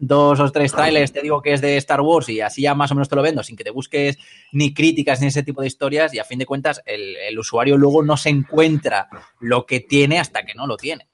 [0.07, 2.91] dos o tres trailers, te digo que es de Star Wars y así ya más
[2.91, 4.17] o menos te lo vendo sin que te busques
[4.51, 7.77] ni críticas ni ese tipo de historias y a fin de cuentas el, el usuario
[7.77, 9.07] luego no se encuentra
[9.39, 11.07] lo que tiene hasta que no lo tiene.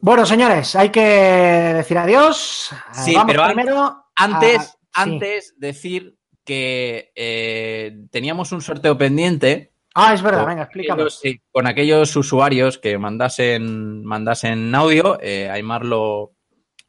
[0.00, 2.70] Bueno, señores, hay que decir adiós.
[2.92, 4.04] Sí, Vamos pero primero.
[4.16, 4.62] Antes, a-
[4.92, 5.10] Ah, sí.
[5.12, 11.02] antes decir que eh, teníamos un sorteo pendiente Ah, es verdad, venga, explícame.
[11.02, 15.18] aquellos, con aquellos usuarios que mandasen, mandasen audio.
[15.20, 16.32] Eh, Aymar lo,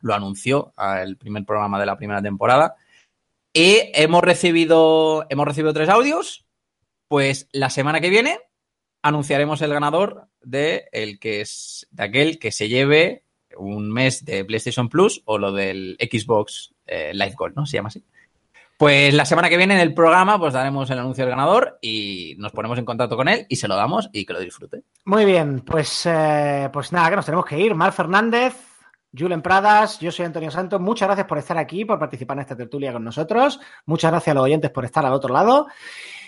[0.02, 2.76] lo anunció al primer programa de la primera temporada.
[3.54, 6.46] Y hemos recibido, hemos recibido tres audios.
[7.08, 8.40] Pues la semana que viene
[9.02, 13.24] anunciaremos el ganador de, el que es, de aquel que se lleve
[13.58, 17.66] un mes de PlayStation Plus o lo del Xbox eh, Live Gold, ¿no?
[17.66, 18.04] Se llama así.
[18.78, 22.34] Pues la semana que viene en el programa pues daremos el anuncio del ganador y
[22.40, 24.82] nos ponemos en contacto con él y se lo damos y que lo disfrute.
[25.06, 27.76] Muy bien, pues, eh, pues nada, que nos tenemos que ir.
[27.76, 28.56] Mar Fernández,
[29.18, 30.80] Julen Pradas, yo soy Antonio Santos.
[30.80, 33.60] Muchas gracias por estar aquí, por participar en esta tertulia con nosotros.
[33.86, 35.68] Muchas gracias a los oyentes por estar al otro lado.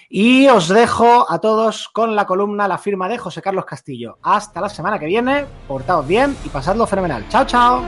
[0.09, 4.17] Y os dejo a todos con la columna La firma de José Carlos Castillo.
[4.21, 7.25] Hasta la semana que viene, portaos bien y pasadlo fenomenal.
[7.29, 7.81] Chao, chao.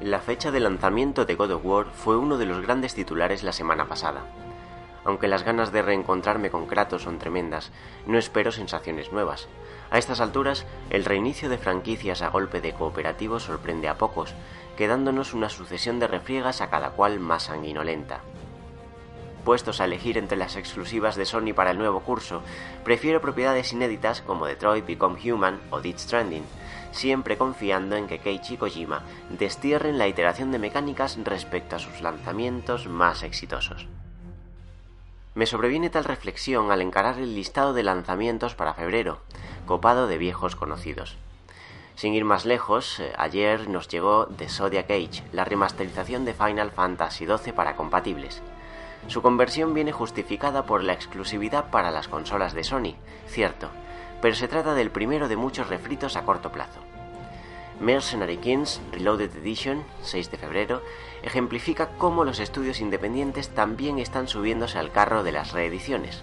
[0.00, 3.52] La fecha de lanzamiento de God of War fue uno de los grandes titulares la
[3.52, 4.22] semana pasada.
[5.04, 7.72] Aunque las ganas de reencontrarme con Kratos son tremendas,
[8.06, 9.48] no espero sensaciones nuevas.
[9.90, 14.34] A estas alturas, el reinicio de franquicias a golpe de cooperativo sorprende a pocos,
[14.76, 18.20] quedándonos una sucesión de refriegas a cada cual más sanguinolenta.
[19.44, 22.42] Puestos a elegir entre las exclusivas de Sony para el nuevo curso,
[22.84, 26.44] prefiero propiedades inéditas como Detroit Become Human o Death Stranding,
[26.92, 32.86] siempre confiando en que Keiichi Kojima destierren la iteración de mecánicas respecto a sus lanzamientos
[32.86, 33.88] más exitosos.
[35.34, 39.20] Me sobreviene tal reflexión al encarar el listado de lanzamientos para febrero,
[39.64, 41.16] copado de viejos conocidos.
[41.94, 46.72] Sin ir más lejos, eh, ayer nos llegó The Zodiac Age, la remasterización de Final
[46.72, 48.42] Fantasy XII para compatibles.
[49.06, 52.94] Su conversión viene justificada por la exclusividad para las consolas de Sony,
[53.28, 53.68] cierto,
[54.20, 56.80] pero se trata del primero de muchos refritos a corto plazo.
[57.80, 60.82] Mercenary Kings Reloaded Edition, 6 de febrero,
[61.22, 66.22] ejemplifica cómo los estudios independientes también están subiéndose al carro de las reediciones.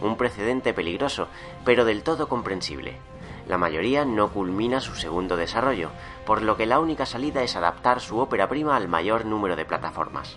[0.00, 1.28] Un precedente peligroso,
[1.64, 2.96] pero del todo comprensible.
[3.48, 5.90] La mayoría no culmina su segundo desarrollo,
[6.24, 9.64] por lo que la única salida es adaptar su ópera prima al mayor número de
[9.64, 10.36] plataformas.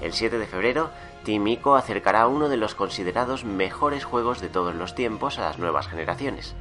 [0.00, 0.90] El 7 de febrero,
[1.24, 5.58] Team Ico acercará uno de los considerados mejores juegos de todos los tiempos a las
[5.58, 6.54] nuevas generaciones.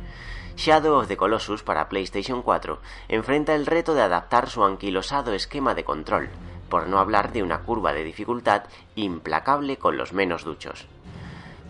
[0.60, 5.74] Shadow of the Colossus para PlayStation 4 enfrenta el reto de adaptar su anquilosado esquema
[5.74, 6.28] de control,
[6.68, 8.64] por no hablar de una curva de dificultad
[8.96, 10.86] implacable con los menos duchos.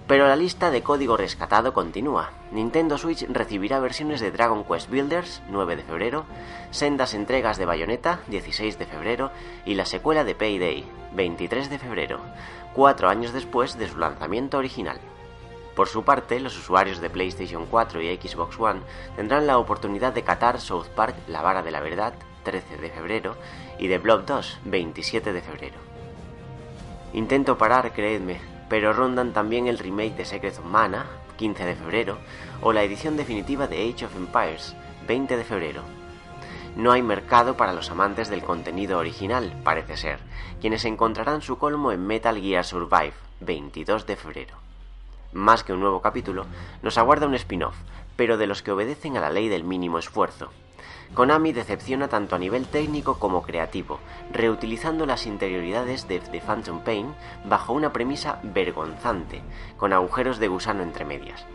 [0.08, 2.32] Pero la lista de código rescatado continúa.
[2.52, 6.26] Nintendo Switch recibirá versiones de Dragon Quest Builders, 9 de febrero,
[6.72, 9.30] sendas entregas de Bayonetta, 16 de febrero,
[9.68, 10.84] y la secuela de Payday,
[11.14, 12.22] 23 de febrero,
[12.74, 15.00] cuatro años después de su lanzamiento original.
[15.80, 18.82] Por su parte, los usuarios de PlayStation 4 y Xbox One
[19.16, 23.38] tendrán la oportunidad de catar South Park La Vara de la Verdad, 13 de febrero,
[23.78, 25.78] y de Blob 2, 27 de febrero.
[27.14, 31.06] Intento parar, creedme, pero rondan también el remake de Secret of Mana,
[31.38, 32.18] 15 de febrero,
[32.60, 34.76] o la edición definitiva de Age of Empires,
[35.08, 35.84] 20 de febrero.
[36.76, 40.20] No hay mercado para los amantes del contenido original, parece ser,
[40.60, 44.69] quienes encontrarán su colmo en Metal Gear Survive, 22 de febrero.
[45.32, 46.46] Más que un nuevo capítulo,
[46.82, 47.76] nos aguarda un spin-off,
[48.16, 50.50] pero de los que obedecen a la ley del mínimo esfuerzo.
[51.14, 54.00] Konami decepciona tanto a nivel técnico como creativo,
[54.32, 57.14] reutilizando las interioridades de The Phantom Pain
[57.46, 59.42] bajo una premisa vergonzante,
[59.78, 61.46] con agujeros de gusano entre medias.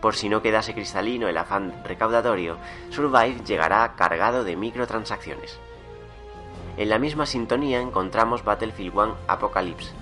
[0.00, 2.56] Por si no quedase cristalino el afán recaudatorio,
[2.90, 5.58] Survive llegará cargado de microtransacciones.
[6.76, 9.92] En la misma sintonía encontramos Battlefield 1 Apocalypse,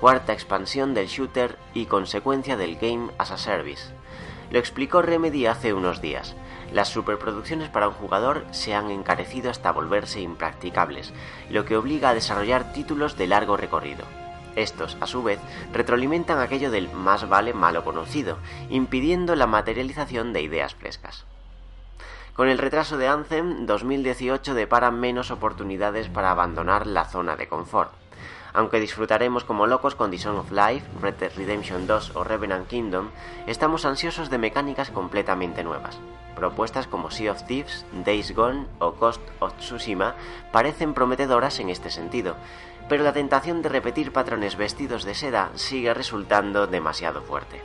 [0.00, 3.92] cuarta expansión del shooter y consecuencia del Game as a Service.
[4.50, 6.34] Lo explicó Remedy hace unos días.
[6.72, 11.12] Las superproducciones para un jugador se han encarecido hasta volverse impracticables,
[11.50, 14.04] lo que obliga a desarrollar títulos de largo recorrido.
[14.56, 15.38] Estos, a su vez,
[15.72, 18.38] retroalimentan aquello del más vale malo conocido,
[18.70, 21.26] impidiendo la materialización de ideas frescas.
[22.34, 27.92] Con el retraso de Anthem, 2018 depara menos oportunidades para abandonar la zona de confort.
[28.52, 32.68] Aunque disfrutaremos como locos con The Song of Life, Red Dead Redemption 2 o Revenant
[32.68, 33.10] Kingdom,
[33.46, 35.98] estamos ansiosos de mecánicas completamente nuevas.
[36.34, 40.14] Propuestas como Sea of Thieves, Days Gone o Ghost of Tsushima
[40.52, 42.36] parecen prometedoras en este sentido,
[42.88, 47.62] pero la tentación de repetir patrones vestidos de seda sigue resultando demasiado fuerte.